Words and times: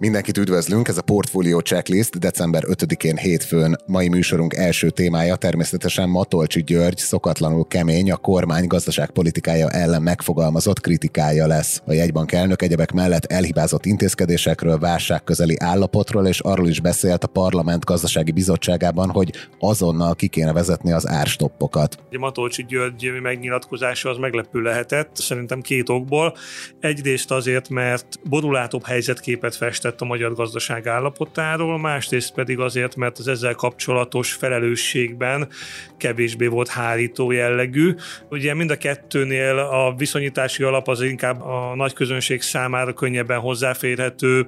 Mindenkit 0.00 0.38
üdvözlünk, 0.38 0.88
ez 0.88 0.98
a 0.98 1.02
Portfolio 1.02 1.60
Checklist 1.60 2.18
december 2.18 2.62
5-én 2.66 3.16
hétfőn. 3.16 3.76
Mai 3.86 4.08
műsorunk 4.08 4.54
első 4.54 4.90
témája 4.90 5.36
természetesen 5.36 6.08
Matolcsi 6.08 6.62
György 6.62 6.96
szokatlanul 6.96 7.66
kemény 7.66 8.10
a 8.10 8.16
kormány 8.16 8.66
gazdaságpolitikája 8.66 9.70
ellen 9.70 10.02
megfogalmazott 10.02 10.80
kritikája 10.80 11.46
lesz. 11.46 11.82
A 11.86 11.92
jegybank 11.92 12.32
elnök 12.32 12.62
egyebek 12.62 12.92
mellett 12.92 13.24
elhibázott 13.24 13.84
intézkedésekről, 13.84 14.78
válságközeli 14.78 15.56
állapotról 15.58 16.26
és 16.26 16.40
arról 16.40 16.68
is 16.68 16.80
beszélt 16.80 17.24
a 17.24 17.28
parlament 17.28 17.84
gazdasági 17.84 18.32
bizottságában, 18.32 19.10
hogy 19.10 19.30
azonnal 19.58 20.14
ki 20.14 20.28
kéne 20.28 20.52
vezetni 20.52 20.92
az 20.92 21.08
árstoppokat. 21.08 21.98
Matolcsi 22.18 22.64
György 22.68 23.12
megnyilatkozása 23.22 24.10
az 24.10 24.16
meglepő 24.16 24.60
lehetett, 24.60 25.10
szerintem 25.16 25.60
két 25.60 25.88
okból. 25.88 26.34
Egyrészt 26.80 27.30
azért, 27.30 27.68
mert 27.68 28.06
borulátóbb 28.24 28.84
helyzetképet 28.84 29.56
festett 29.56 29.86
beszélgetett 29.88 30.00
a 30.00 30.04
magyar 30.04 30.34
gazdaság 30.34 30.86
állapotáról, 30.86 31.78
másrészt 31.78 32.32
pedig 32.32 32.58
azért, 32.58 32.96
mert 32.96 33.18
az 33.18 33.28
ezzel 33.28 33.54
kapcsolatos 33.54 34.32
felelősségben 34.32 35.48
kevésbé 35.96 36.46
volt 36.46 36.68
hárító 36.68 37.30
jellegű. 37.30 37.94
Ugye 38.30 38.54
mind 38.54 38.70
a 38.70 38.76
kettőnél 38.76 39.58
a 39.58 39.94
viszonyítási 39.96 40.62
alap 40.62 40.88
az 40.88 41.02
inkább 41.02 41.40
a 41.42 41.72
nagy 41.74 41.92
közönség 41.92 42.42
számára 42.42 42.92
könnyebben 42.92 43.38
hozzáférhető, 43.38 44.46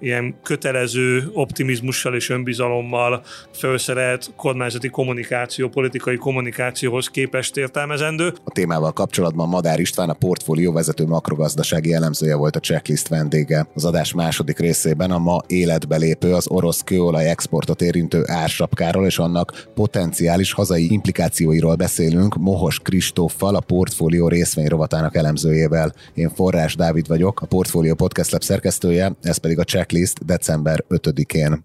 ilyen 0.00 0.34
kötelező 0.42 1.30
optimizmussal 1.32 2.14
és 2.14 2.28
önbizalommal 2.28 3.22
felszerelt 3.52 4.30
kormányzati 4.36 4.88
kommunikáció, 4.88 5.68
politikai 5.68 6.16
kommunikációhoz 6.16 7.08
képest 7.08 7.56
értelmezendő. 7.56 8.32
A 8.44 8.50
témával 8.50 8.92
kapcsolatban 8.92 9.48
Madár 9.48 9.80
István, 9.80 10.08
a 10.08 10.12
portfólió 10.14 10.72
vezető 10.72 11.06
makrogazdasági 11.06 11.92
elemzője 11.92 12.36
volt 12.36 12.56
a 12.56 12.60
checklist 12.60 13.08
vendége. 13.08 13.66
Az 13.74 13.84
adás 13.84 14.12
második 14.12 14.58
rész 14.58 14.77
részében 14.82 15.10
a 15.10 15.18
ma 15.18 15.42
életbe 15.46 15.96
lépő 15.96 16.34
az 16.34 16.48
orosz 16.48 16.80
kőolaj 16.80 17.28
exportot 17.28 17.82
érintő 17.82 18.22
ársapkáról 18.26 19.06
és 19.06 19.18
annak 19.18 19.68
potenciális 19.74 20.52
hazai 20.52 20.92
implikációiról 20.92 21.74
beszélünk 21.74 22.36
Mohos 22.36 22.78
Kristóffal, 22.78 23.54
a 23.54 23.60
portfólió 23.60 24.28
részvényrovatának 24.28 25.16
elemzőjével. 25.16 25.92
Én 26.14 26.30
Forrás 26.30 26.76
Dávid 26.76 27.06
vagyok, 27.06 27.40
a 27.40 27.46
Portfólió 27.46 27.94
Podcast 27.94 28.30
Lab 28.30 28.42
szerkesztője, 28.42 29.12
ez 29.22 29.36
pedig 29.36 29.58
a 29.58 29.64
checklist 29.64 30.24
december 30.24 30.84
5-én. 30.88 31.64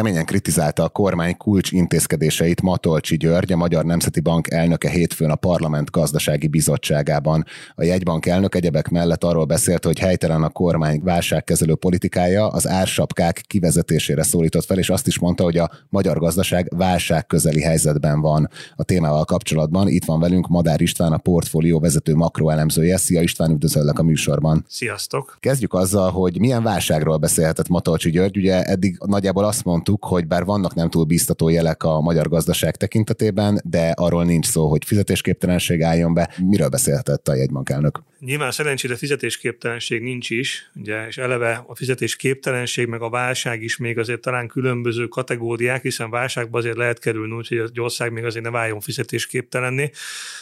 Keményen 0.00 0.24
kritizálta 0.24 0.82
a 0.84 0.88
kormány 0.88 1.36
kulcs 1.36 1.72
intézkedéseit 1.72 2.62
Matolcsi 2.62 3.16
György, 3.16 3.52
a 3.52 3.56
Magyar 3.56 3.84
Nemzeti 3.84 4.20
Bank 4.20 4.50
elnöke 4.50 4.88
hétfőn 4.88 5.30
a 5.30 5.34
Parlament 5.34 5.90
Gazdasági 5.90 6.46
Bizottságában. 6.46 7.44
A 7.74 7.84
jegybank 7.84 8.26
elnök 8.26 8.54
egyebek 8.54 8.88
mellett 8.88 9.24
arról 9.24 9.44
beszélt, 9.44 9.84
hogy 9.84 9.98
helytelen 9.98 10.42
a 10.42 10.48
kormány 10.48 11.00
válságkezelő 11.02 11.74
politikája 11.74 12.48
az 12.48 12.68
ársapkák 12.68 13.42
kivezetésére 13.46 14.22
szólított 14.22 14.64
fel, 14.64 14.78
és 14.78 14.90
azt 14.90 15.06
is 15.06 15.18
mondta, 15.18 15.42
hogy 15.42 15.56
a 15.56 15.70
magyar 15.88 16.18
gazdaság 16.18 16.68
válság 16.76 17.26
közeli 17.26 17.62
helyzetben 17.62 18.20
van. 18.20 18.48
A 18.76 18.82
témával 18.82 19.24
kapcsolatban 19.24 19.88
itt 19.88 20.04
van 20.04 20.20
velünk 20.20 20.48
Madár 20.48 20.80
István, 20.80 21.12
a 21.12 21.18
portfólió 21.18 21.80
vezető 21.80 22.14
makroelemzője. 22.14 22.96
Szia 22.96 23.20
István, 23.20 23.50
üdvözöllek 23.50 23.98
a 23.98 24.02
műsorban. 24.02 24.64
Sziasztok! 24.68 25.36
Kezdjük 25.40 25.74
azzal, 25.74 26.10
hogy 26.10 26.38
milyen 26.38 26.62
válságról 26.62 27.16
beszélhetett 27.16 27.68
Matolcsi 27.68 28.10
György. 28.10 28.36
Ugye 28.36 28.62
eddig 28.62 28.98
nagyjából 29.06 29.44
azt 29.44 29.64
mondta, 29.64 29.89
mondtuk, 29.90 30.10
hogy 30.10 30.26
bár 30.26 30.44
vannak 30.44 30.74
nem 30.74 30.90
túl 30.90 31.04
biztató 31.04 31.48
jelek 31.48 31.82
a 31.82 32.00
magyar 32.00 32.28
gazdaság 32.28 32.76
tekintetében, 32.76 33.60
de 33.64 33.92
arról 33.96 34.24
nincs 34.24 34.46
szó, 34.46 34.68
hogy 34.68 34.84
fizetésképtelenség 34.84 35.82
álljon 35.82 36.14
be. 36.14 36.34
Miről 36.38 36.68
beszélhetett 36.68 37.28
a 37.28 37.34
jegybankelnök? 37.34 38.02
Nyilván 38.20 38.50
szerencsére 38.50 38.96
fizetésképtelenség 38.96 40.02
nincs 40.02 40.30
is, 40.30 40.70
ugye, 40.74 41.06
és 41.06 41.18
eleve 41.18 41.64
a 41.66 41.74
fizetésképtelenség 41.74 42.86
meg 42.86 43.02
a 43.02 43.10
válság 43.10 43.62
is 43.62 43.76
még 43.76 43.98
azért 43.98 44.20
talán 44.20 44.48
különböző 44.48 45.06
kategóriák, 45.06 45.82
hiszen 45.82 46.10
válságban 46.10 46.60
azért 46.60 46.76
lehet 46.76 46.98
kerülni, 46.98 47.34
úgyhogy 47.34 47.58
az 47.58 47.70
ország 47.74 48.12
még 48.12 48.24
azért 48.24 48.44
ne 48.44 48.50
váljon 48.50 48.80
fizetésképtelenné. 48.80 49.90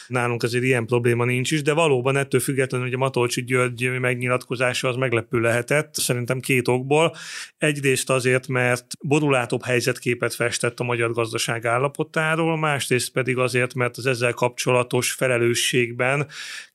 Nálunk 0.06 0.42
azért 0.42 0.64
ilyen 0.64 0.86
probléma 0.86 1.24
nincs 1.24 1.50
is, 1.50 1.62
de 1.62 1.72
valóban 1.72 2.16
ettől 2.16 2.40
függetlenül, 2.40 2.86
hogy 2.86 2.94
a 2.94 2.98
Matolcsi 2.98 3.44
György 3.44 3.98
megnyilatkozása 4.00 4.88
az 4.88 4.96
meglepő 4.96 5.40
lehetett, 5.40 5.94
szerintem 5.94 6.40
két 6.40 6.68
okból. 6.68 7.14
Egyrészt 7.58 8.10
azért, 8.10 8.48
mert 8.48 8.86
borulátóbb 9.28 9.64
helyzetképet 9.64 10.34
festett 10.34 10.80
a 10.80 10.84
magyar 10.84 11.12
gazdaság 11.12 11.66
állapotáról, 11.66 12.56
másrészt 12.56 13.12
pedig 13.12 13.38
azért, 13.38 13.74
mert 13.74 13.96
az 13.96 14.06
ezzel 14.06 14.32
kapcsolatos 14.32 15.12
felelősségben 15.12 16.26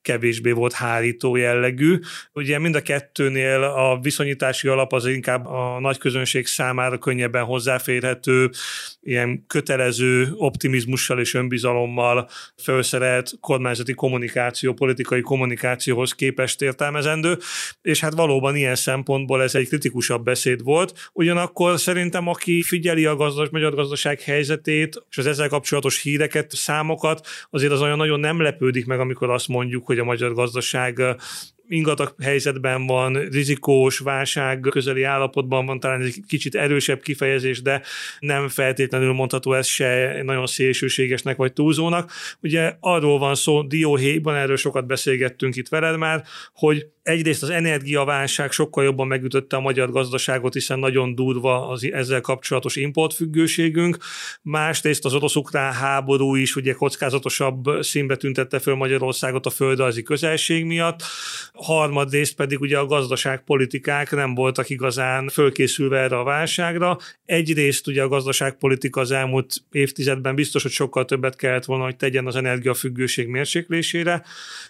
kevésbé 0.02 0.50
volt 0.50 0.72
hárító 0.72 1.36
jellegű. 1.36 1.98
Ugye 2.32 2.58
mind 2.58 2.74
a 2.74 2.82
kettőnél 2.82 3.62
a 3.62 3.98
viszonyítási 4.02 4.68
alap 4.68 4.92
az 4.92 5.06
inkább 5.06 5.46
a 5.46 5.80
nagy 5.80 5.98
közönség 5.98 6.46
számára 6.46 6.98
könnyebben 6.98 7.44
hozzáférhető, 7.44 8.50
ilyen 9.02 9.44
kötelező 9.46 10.28
optimizmussal 10.36 11.20
és 11.20 11.34
önbizalommal 11.34 12.28
felszerelt 12.56 13.32
kormányzati 13.40 13.92
kommunikáció, 13.92 14.72
politikai 14.72 15.20
kommunikációhoz 15.20 16.12
képest 16.12 16.62
értelmezendő, 16.62 17.38
és 17.82 18.00
hát 18.00 18.14
valóban 18.14 18.56
ilyen 18.56 18.74
szempontból 18.74 19.42
ez 19.42 19.54
egy 19.54 19.68
kritikusabb 19.68 20.24
beszéd 20.24 20.62
volt. 20.62 21.10
Ugyanakkor 21.12 21.80
szerintem, 21.80 22.28
aki 22.44 22.62
figyeli 22.62 23.06
a 23.06 23.16
gazdas, 23.16 23.48
magyar 23.48 23.74
gazdaság 23.74 24.20
helyzetét, 24.20 25.04
és 25.10 25.18
az 25.18 25.26
ezzel 25.26 25.48
kapcsolatos 25.48 26.02
híreket, 26.02 26.50
számokat, 26.50 27.26
azért 27.50 27.72
az 27.72 27.80
olyan 27.80 27.96
nagyon 27.96 28.20
nem 28.20 28.40
lepődik 28.40 28.86
meg, 28.86 29.00
amikor 29.00 29.30
azt 29.30 29.48
mondjuk, 29.48 29.86
hogy 29.86 29.98
a 29.98 30.04
magyar 30.04 30.32
gazdaság 30.34 31.02
ingatag 31.68 32.14
helyzetben 32.22 32.86
van, 32.86 33.12
rizikós, 33.14 33.98
válság 33.98 34.60
közeli 34.70 35.02
állapotban 35.02 35.66
van, 35.66 35.80
talán 35.80 36.00
egy 36.00 36.20
kicsit 36.26 36.54
erősebb 36.54 37.02
kifejezés, 37.02 37.62
de 37.62 37.82
nem 38.18 38.48
feltétlenül 38.48 39.12
mondható 39.12 39.52
ez 39.52 39.66
se 39.66 40.20
nagyon 40.22 40.46
szélsőségesnek 40.46 41.36
vagy 41.36 41.52
túlzónak. 41.52 42.12
Ugye 42.40 42.76
arról 42.80 43.18
van 43.18 43.34
szó, 43.34 43.62
dióhéjban 43.62 44.34
erről 44.34 44.56
sokat 44.56 44.86
beszélgettünk 44.86 45.56
itt 45.56 45.68
veled 45.68 45.98
már, 45.98 46.24
hogy 46.54 46.86
egyrészt 47.02 47.42
az 47.42 47.50
energiaválság 47.50 48.52
sokkal 48.52 48.84
jobban 48.84 49.06
megütötte 49.06 49.56
a 49.56 49.60
magyar 49.60 49.90
gazdaságot, 49.90 50.52
hiszen 50.52 50.78
nagyon 50.78 51.14
durva 51.14 51.68
az 51.68 51.92
ezzel 51.92 52.20
kapcsolatos 52.20 52.76
importfüggőségünk, 52.76 53.96
másrészt 54.42 55.04
az 55.04 55.14
orosz-ukrán 55.14 55.72
háború 55.72 56.34
is 56.34 56.56
ugye 56.56 56.72
kockázatosabb 56.72 57.64
színbe 57.80 58.16
tüntette 58.16 58.58
föl 58.58 58.74
Magyarországot 58.74 59.46
a 59.46 59.50
földrajzi 59.50 60.02
közelség 60.02 60.64
miatt, 60.64 61.02
harmadrészt 61.54 62.34
pedig 62.34 62.60
ugye 62.60 62.78
a 62.78 62.86
gazdaságpolitikák 62.86 64.10
nem 64.10 64.34
voltak 64.34 64.70
igazán 64.70 65.28
fölkészülve 65.28 65.98
erre 65.98 66.18
a 66.18 66.24
válságra. 66.24 66.98
Egyrészt 67.24 67.86
ugye 67.86 68.02
a 68.02 68.08
gazdaságpolitika 68.08 69.00
az 69.00 69.10
elmúlt 69.10 69.54
évtizedben 69.70 70.34
biztos, 70.34 70.62
hogy 70.62 70.70
sokkal 70.70 71.04
többet 71.04 71.36
kellett 71.36 71.64
volna, 71.64 71.84
hogy 71.84 71.96
tegyen 71.96 72.26
az 72.26 72.36
energiafüggőség 72.36 73.28
mérséklésére. 73.28 74.22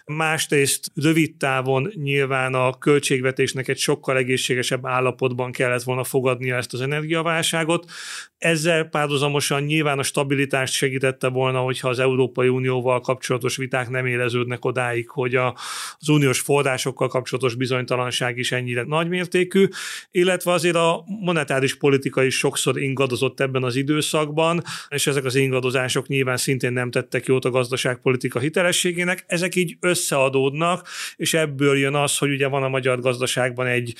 Másrészt 0.05 0.91
rövid 0.95 1.35
távon 1.35 1.91
nyilván 1.95 2.53
a 2.53 2.77
költségvetésnek 2.77 3.67
egy 3.67 3.77
sokkal 3.77 4.17
egészségesebb 4.17 4.85
állapotban 4.85 5.51
kellett 5.51 5.83
volna 5.83 6.03
fogadnia 6.03 6.55
ezt 6.55 6.73
az 6.73 6.81
energiaválságot. 6.81 7.91
Ezzel 8.37 8.83
párhuzamosan 8.83 9.63
nyilván 9.63 9.99
a 9.99 10.03
stabilitást 10.03 10.73
segítette 10.73 11.27
volna, 11.27 11.59
hogyha 11.59 11.89
az 11.89 11.99
Európai 11.99 12.47
Unióval 12.47 12.99
kapcsolatos 12.99 13.57
viták 13.57 13.89
nem 13.89 14.05
éreződnek 14.05 14.65
odáig, 14.65 15.09
hogy 15.09 15.35
a, 15.35 15.55
az 15.99 16.09
uniós 16.09 16.39
forrásokkal 16.75 17.07
kapcsolatos 17.07 17.55
bizonytalanság 17.55 18.37
is 18.37 18.51
ennyire 18.51 18.83
nagymértékű, 18.83 19.67
illetve 20.11 20.51
azért 20.51 20.75
a 20.75 21.03
monetáris 21.05 21.75
politika 21.75 22.23
is 22.23 22.37
sokszor 22.37 22.81
ingadozott 22.81 23.39
ebben 23.39 23.63
az 23.63 23.75
időszakban, 23.75 24.63
és 24.87 25.07
ezek 25.07 25.25
az 25.25 25.35
ingadozások 25.35 26.07
nyilván 26.07 26.37
szintén 26.37 26.73
nem 26.73 26.91
tettek 26.91 27.25
jót 27.25 27.45
a 27.45 27.49
gazdaságpolitika 27.49 28.39
hitelességének. 28.39 29.23
Ezek 29.27 29.55
így 29.55 29.77
összeadódnak, 29.79 30.87
és 31.15 31.33
ebből 31.33 31.77
jön 31.77 31.95
az, 31.95 32.17
hogy 32.17 32.29
ugye 32.29 32.47
van 32.47 32.63
a 32.63 32.69
magyar 32.69 32.99
gazdaságban 32.99 33.67
egy 33.67 33.95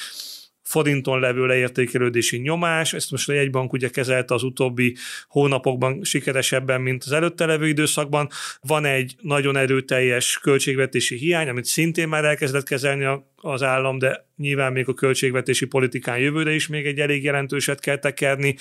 forinton 0.65 1.19
levő 1.19 1.45
leértékelődési 1.45 2.37
nyomás, 2.37 2.93
ezt 2.93 3.11
most 3.11 3.29
a 3.29 3.33
jegybank 3.33 3.73
ugye 3.73 3.89
kezelte 3.89 4.33
az 4.33 4.43
utóbbi 4.43 4.95
hónapokban 5.27 6.03
sikeresebben, 6.03 6.81
mint 6.81 7.03
az 7.03 7.11
előtte 7.11 7.45
levő 7.45 7.67
időszakban. 7.67 8.29
Van 8.61 8.85
egy 8.85 9.15
nagyon 9.21 9.57
erőteljes 9.57 10.39
költségvetési 10.41 11.15
hiány, 11.15 11.49
amit 11.49 11.65
szintén 11.65 12.07
már 12.07 12.25
elkezdett 12.25 12.67
kezelni 12.67 13.03
a 13.03 13.33
az 13.45 13.63
állam, 13.63 13.97
de 13.97 14.25
nyilván 14.37 14.71
még 14.71 14.87
a 14.87 14.93
költségvetési 14.93 15.65
politikán 15.65 16.17
jövőre 16.17 16.53
is 16.53 16.67
még 16.67 16.85
egy 16.85 16.99
elég 16.99 17.23
jelentőset 17.23 17.79
kell 17.79 17.97
tekerni. 17.97 18.55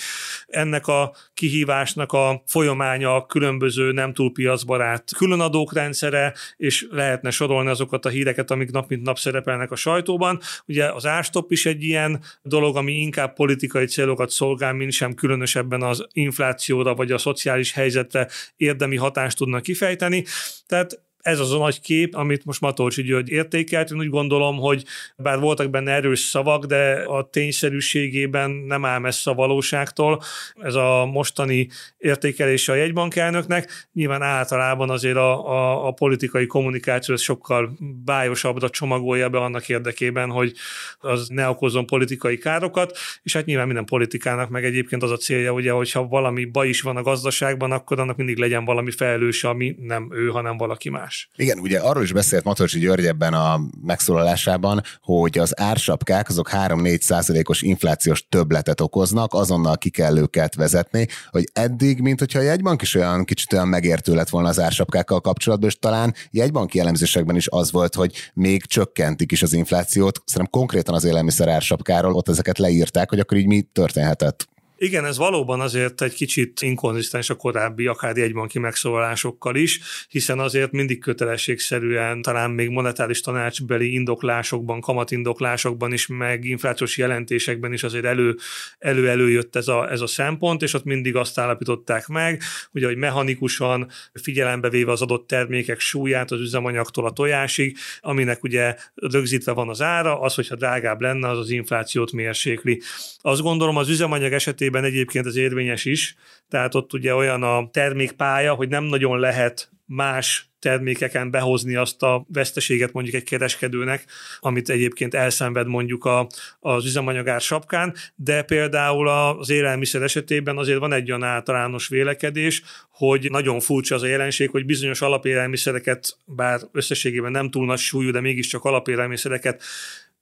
Ennek 0.47 0.87
a 0.87 1.15
kihívásnak 1.35 2.13
a 2.13 2.43
folyamánya 2.47 3.15
a 3.15 3.27
különböző 3.27 3.93
nem 3.93 4.13
túl 4.13 4.33
piacbarát 4.33 5.11
különadók 5.17 5.75
rendszere, 5.75 6.35
és 6.57 6.87
lehetne 6.91 7.31
sorolni 7.31 7.71
azokat 7.71 8.05
a 8.05 8.09
híreket, 8.09 8.51
amik 8.51 8.71
nap 8.71 8.89
mint 8.89 9.03
nap 9.03 9.19
szerepelnek 9.19 9.71
a 9.71 9.77
sajtóban. 9.77 10.41
Ugye 10.67 10.93
az 10.93 11.07
árstop 11.07 11.51
is 11.51 11.67
egy 11.67 11.83
ilyen 11.83 12.23
dolog, 12.43 12.77
ami 12.77 12.93
inkább 12.93 13.35
politikai 13.35 13.87
célokat 13.87 14.31
szolgál, 14.31 14.73
mint 14.73 14.93
sem 14.93 15.15
különösebben 15.15 15.83
az 15.83 16.07
inflációra 16.13 16.95
vagy 16.95 17.13
a 17.13 17.19
szociális 17.19 17.73
helyzetre 17.73 18.29
érdemi 18.57 18.97
hatást 18.97 19.37
tudnak 19.37 19.63
kifejteni. 19.63 20.25
Tehát 20.67 21.03
ez 21.25 21.41
az 21.41 21.53
a 21.53 21.59
nagy 21.59 21.81
kép, 21.81 22.15
amit 22.15 22.45
most 22.45 22.61
Matolcsi 22.61 23.03
György 23.03 23.29
értékelt. 23.29 23.91
Én 23.91 23.99
úgy 23.99 24.09
gondolom, 24.09 24.57
hogy 24.57 24.85
bár 25.17 25.39
voltak 25.39 25.71
benne 25.71 25.93
erős 25.93 26.21
szavak, 26.21 26.65
de 26.65 26.93
a 27.07 27.29
tényszerűségében 27.31 28.51
nem 28.51 28.85
áll 28.85 28.99
messze 28.99 29.31
a 29.31 29.35
valóságtól. 29.35 30.23
Ez 30.61 30.75
a 30.75 31.07
mostani 31.13 31.69
értékelése 31.99 32.73
a 32.73 32.75
jegybank 32.75 33.17
elnöknek. 33.17 33.89
Nyilván 33.93 34.23
általában 34.23 34.91
azért 34.91 35.17
a, 35.17 35.49
a, 35.49 35.87
a 35.87 35.91
politikai 35.93 36.47
kommunikáció 36.47 37.17
sokkal 37.17 37.79
bájosabbra 38.05 38.71
csomagolja 38.71 39.29
be 39.29 39.39
annak 39.39 39.69
érdekében, 39.69 40.31
hogy 40.31 40.53
az 40.99 41.29
ne 41.29 41.49
okozzon 41.49 41.87
politikai 41.87 42.39
károkat, 42.39 42.99
és 43.23 43.33
hát 43.33 43.45
nyilván 43.45 43.67
minden 43.67 43.85
politikának 43.85 44.49
meg 44.49 44.65
egyébként 44.65 45.03
az 45.03 45.11
a 45.11 45.17
célja, 45.17 45.53
ugye, 45.53 45.71
hogyha 45.71 46.07
valami 46.07 46.45
baj 46.45 46.69
is 46.69 46.81
van 46.81 46.97
a 46.97 47.03
gazdaságban, 47.03 47.73
akkor 47.73 48.01
annak 48.01 48.17
mindig 48.17 48.37
legyen 48.39 48.65
valami 48.65 48.91
felelős, 48.91 49.45
ami 49.45 49.77
nem 49.79 50.09
ő, 50.13 50.29
hanem 50.29 50.57
valaki 50.57 50.91
más 50.91 51.14
más. 51.15 51.29
Igen, 51.37 51.59
ugye 51.59 51.79
arról 51.79 52.03
is 52.03 52.13
beszélt 52.13 52.45
Matolcsi 52.45 52.79
György 52.79 53.07
ebben 53.07 53.35
a 53.35 53.61
megszólalásában, 53.83 54.83
hogy 55.03 55.39
az 55.39 55.61
ársapkák 55.61 56.29
azok 56.29 56.51
3-4 56.53 57.01
százalékos 57.01 57.63
inflációs 57.63 58.27
többletet 58.29 58.81
okoznak, 58.81 59.35
azonnal 59.35 59.77
ki 59.77 59.91
kell 59.91 60.17
őket 60.17 60.55
vezetni, 60.55 61.07
hogy 61.31 61.49
eddig, 61.53 62.01
mint 62.01 62.19
hogyha 62.19 62.39
a 62.39 62.43
jegybank 62.43 62.83
is 62.83 62.95
olyan 62.95 63.25
kicsit 63.25 63.53
olyan 63.53 63.69
megértő 63.69 64.15
lett 64.15 64.29
volna 64.29 64.49
az 64.49 64.61
ársapkákkal 64.61 65.21
kapcsolatban, 65.21 65.69
és 65.69 65.79
talán 65.79 66.15
jegybanki 66.31 66.81
elemzésekben 66.81 67.37
is 67.37 67.49
az 67.49 67.73
volt, 67.73 67.95
hogy 67.95 68.15
még 68.35 68.65
csökkentik 68.65 69.33
is 69.33 69.43
az 69.43 69.53
inflációt. 69.53 70.23
Szerintem 70.25 70.61
konkrétan 70.61 70.95
az 70.95 71.05
élelmiszer 71.05 71.49
ársapkáról 71.49 72.15
ott 72.15 72.29
ezeket 72.29 72.59
leírták, 72.59 73.09
hogy 73.09 73.19
akkor 73.19 73.37
így 73.37 73.47
mi 73.47 73.63
történhetett. 73.73 74.53
Igen, 74.85 75.05
ez 75.05 75.17
valóban 75.17 75.61
azért 75.61 76.03
egy 76.03 76.15
kicsit 76.15 76.63
inkonzisztens 76.63 77.31
a 77.31 77.35
korábbi 77.35 77.87
akár 77.87 78.17
jegybanki 78.17 78.59
megszólalásokkal 78.59 79.57
is, 79.57 79.81
hiszen 80.09 80.39
azért 80.39 80.73
mindig 80.73 81.01
kötelességszerűen, 81.01 82.23
talán 82.23 82.51
még 82.51 82.69
monetáris 82.69 83.21
tanácsbeli 83.21 83.93
indoklásokban, 83.93 84.81
kamatindoklásokban 84.81 85.93
is, 85.93 86.07
meg 86.07 86.45
inflációs 86.45 86.99
jelentésekben 86.99 87.73
is 87.73 87.83
azért 87.83 88.05
elő, 88.05 88.37
elő 88.79 89.09
előjött 89.09 89.57
ez 89.57 89.69
a, 89.69 89.91
ez 89.91 90.01
a 90.01 90.07
szempont, 90.07 90.63
és 90.63 90.75
ott 90.75 90.85
mindig 90.85 91.17
azt 91.17 91.39
állapították 91.39 92.07
meg, 92.07 92.43
ugye, 92.73 92.87
hogy 92.87 92.97
mechanikusan 92.97 93.89
figyelembe 94.13 94.69
véve 94.69 94.93
az 94.93 95.03
adott 95.03 95.27
termékek 95.27 95.81
súlyát 95.81 96.31
az 96.31 96.41
üzemanyagtól 96.41 97.07
a 97.07 97.13
tojásig, 97.13 97.77
aminek 98.01 98.43
ugye 98.43 98.77
rögzítve 98.95 99.53
van 99.53 99.69
az 99.69 99.83
ára, 99.83 100.21
az, 100.21 100.35
hogyha 100.35 100.57
drágább 100.57 101.01
lenne, 101.01 101.29
az 101.29 101.39
az 101.39 101.51
inflációt 101.51 102.13
mérsékli. 102.13 102.83
Azt 103.21 103.41
gondolom 103.41 103.77
az 103.77 103.89
üzemanyag 103.89 104.33
esetében 104.33 104.73
esetében 104.75 104.85
egyébként 104.85 105.27
az 105.27 105.37
érvényes 105.37 105.85
is, 105.85 106.15
tehát 106.49 106.75
ott 106.75 106.93
ugye 106.93 107.15
olyan 107.15 107.43
a 107.43 107.69
termékpálya, 107.71 108.55
hogy 108.55 108.69
nem 108.69 108.85
nagyon 108.85 109.19
lehet 109.19 109.73
más 109.87 110.49
termékeken 110.59 111.31
behozni 111.31 111.75
azt 111.75 112.03
a 112.03 112.27
veszteséget 112.29 112.93
mondjuk 112.93 113.15
egy 113.15 113.25
kereskedőnek, 113.25 114.05
amit 114.41 114.71
egyébként 114.71 115.15
elszenved 115.15 115.67
mondjuk 115.67 116.05
a, 116.05 116.27
az 116.61 116.85
üzemanyagár 116.85 117.41
sapkán, 117.41 117.95
de 118.15 118.43
például 118.43 119.09
az 119.09 119.51
élelmiszer 119.51 120.03
esetében 120.03 120.59
azért 120.59 120.79
van 120.79 120.93
egy 120.93 121.09
olyan 121.11 121.23
általános 121.23 121.89
vélekedés, 121.89 122.63
hogy 122.91 123.31
nagyon 123.31 123.61
furcsa 123.61 123.95
az 123.95 124.03
a 124.03 124.07
jelenség, 124.07 124.51
hogy 124.51 124.65
bizonyos 124.65 125.01
alapélelmiszereket, 125.01 126.17
bár 126.25 126.61
összességében 126.73 127.31
nem 127.31 127.51
túl 127.51 127.67
nagy 127.67 127.79
súlyú, 127.79 128.11
de 128.11 128.21
mégiscsak 128.21 128.65
alapélelmiszereket 128.65 129.63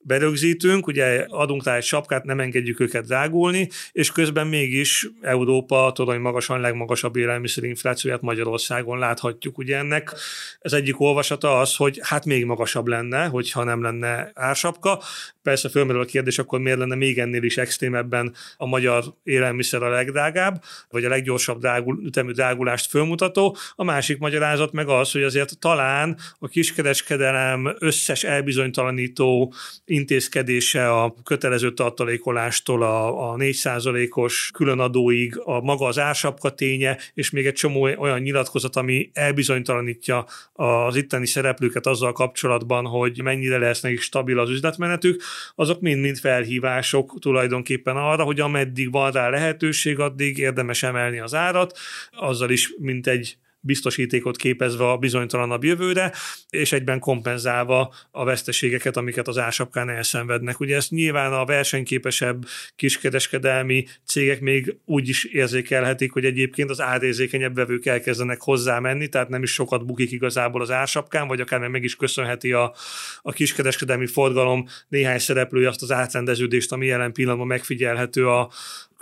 berögzítünk, 0.03 0.87
ugye 0.87 1.25
adunk 1.29 1.63
rá 1.63 1.75
egy 1.75 1.83
sapkát, 1.83 2.23
nem 2.23 2.39
engedjük 2.39 2.79
őket 2.79 3.05
drágulni, 3.05 3.69
és 3.91 4.11
közben 4.11 4.47
mégis 4.47 5.07
Európa 5.21 5.91
torony 5.95 6.19
magasan 6.19 6.59
legmagasabb 6.59 7.15
élelmiszerinflációját 7.15 8.21
Magyarországon 8.21 8.99
láthatjuk. 8.99 9.57
Ugye 9.57 9.77
ennek 9.77 10.13
az 10.59 10.73
egyik 10.73 10.99
olvasata 10.99 11.59
az, 11.59 11.75
hogy 11.75 11.99
hát 12.03 12.25
még 12.25 12.45
magasabb 12.45 12.87
lenne, 12.87 13.25
hogyha 13.25 13.63
nem 13.63 13.81
lenne 13.81 14.31
ársapka. 14.33 15.01
Persze 15.41 15.69
fölmerül 15.69 16.01
a 16.01 16.05
kérdés, 16.05 16.39
akkor 16.39 16.59
miért 16.59 16.77
lenne 16.77 16.95
még 16.95 17.19
ennél 17.19 17.43
is 17.43 17.57
extrémebben 17.57 18.33
a 18.57 18.65
magyar 18.65 19.03
élelmiszer 19.23 19.83
a 19.83 19.89
legdrágább, 19.89 20.63
vagy 20.89 21.05
a 21.05 21.09
leggyorsabb 21.09 21.59
drágul, 21.59 21.99
ütemű 22.03 22.31
drágulást 22.31 22.89
fölmutató. 22.89 23.57
A 23.75 23.83
másik 23.83 24.17
magyarázat 24.17 24.71
meg 24.71 24.87
az, 24.87 25.11
hogy 25.11 25.23
azért 25.23 25.59
talán 25.59 26.17
a 26.39 26.47
kiskereskedelem 26.47 27.75
összes 27.79 28.23
elbizonytalanító 28.23 29.53
intézkedése 29.93 30.91
a 30.91 31.15
kötelező 31.23 31.73
tartalékolástól 31.73 32.83
a, 32.83 33.31
a 33.31 33.35
4%-os 33.35 34.49
különadóig, 34.53 35.39
a 35.43 35.61
maga 35.61 35.85
az 35.85 35.99
ársapka 35.99 36.49
ténye, 36.49 36.97
és 37.13 37.29
még 37.29 37.45
egy 37.45 37.53
csomó 37.53 37.81
olyan 37.81 38.19
nyilatkozat, 38.19 38.75
ami 38.75 39.09
elbizonytalanítja 39.13 40.25
az 40.53 40.95
itteni 40.95 41.25
szereplőket 41.25 41.85
azzal 41.85 42.11
kapcsolatban, 42.11 42.85
hogy 42.85 43.21
mennyire 43.23 43.57
lesz 43.57 43.81
nekik 43.81 44.01
stabil 44.01 44.39
az 44.39 44.49
üzletmenetük, 44.49 45.21
azok 45.55 45.81
mind-mind 45.81 46.17
felhívások 46.17 47.19
tulajdonképpen 47.19 47.97
arra, 47.97 48.23
hogy 48.23 48.39
ameddig 48.39 48.91
van 48.91 49.11
rá 49.11 49.29
lehetőség, 49.29 49.99
addig 49.99 50.37
érdemes 50.37 50.83
emelni 50.83 51.19
az 51.19 51.33
árat, 51.33 51.77
azzal 52.11 52.49
is, 52.49 52.73
mint 52.79 53.07
egy 53.07 53.37
biztosítékot 53.65 54.37
képezve 54.37 54.89
a 54.89 54.97
bizonytalanabb 54.97 55.63
jövőre, 55.63 56.11
és 56.49 56.71
egyben 56.71 56.99
kompenzálva 56.99 57.93
a 58.11 58.23
veszteségeket, 58.23 58.97
amiket 58.97 59.27
az 59.27 59.37
ásapkán 59.37 59.89
elszenvednek. 59.89 60.59
Ugye 60.59 60.75
ezt 60.75 60.91
nyilván 60.91 61.33
a 61.33 61.45
versenyképesebb 61.45 62.45
kiskereskedelmi 62.75 63.85
cégek 64.05 64.41
még 64.41 64.77
úgy 64.85 65.09
is 65.09 65.23
érzékelhetik, 65.23 66.11
hogy 66.11 66.25
egyébként 66.25 66.69
az 66.69 66.81
árérzékenyebb 66.81 67.55
vevők 67.55 67.85
elkezdenek 67.85 68.41
hozzá 68.41 68.79
menni, 68.79 69.07
tehát 69.07 69.29
nem 69.29 69.43
is 69.43 69.51
sokat 69.51 69.85
bukik 69.85 70.11
igazából 70.11 70.61
az 70.61 70.71
ásapkán, 70.71 71.27
vagy 71.27 71.41
akár 71.41 71.67
meg 71.67 71.83
is 71.83 71.95
köszönheti 71.95 72.51
a, 72.51 72.73
a 73.21 73.31
kiskereskedelmi 73.31 74.07
forgalom 74.07 74.65
néhány 74.87 75.19
szereplője 75.19 75.67
azt 75.67 75.81
az 75.81 75.91
átrendeződést, 75.91 76.71
ami 76.71 76.85
jelen 76.85 77.13
pillanatban 77.13 77.47
megfigyelhető 77.47 78.27
a, 78.27 78.51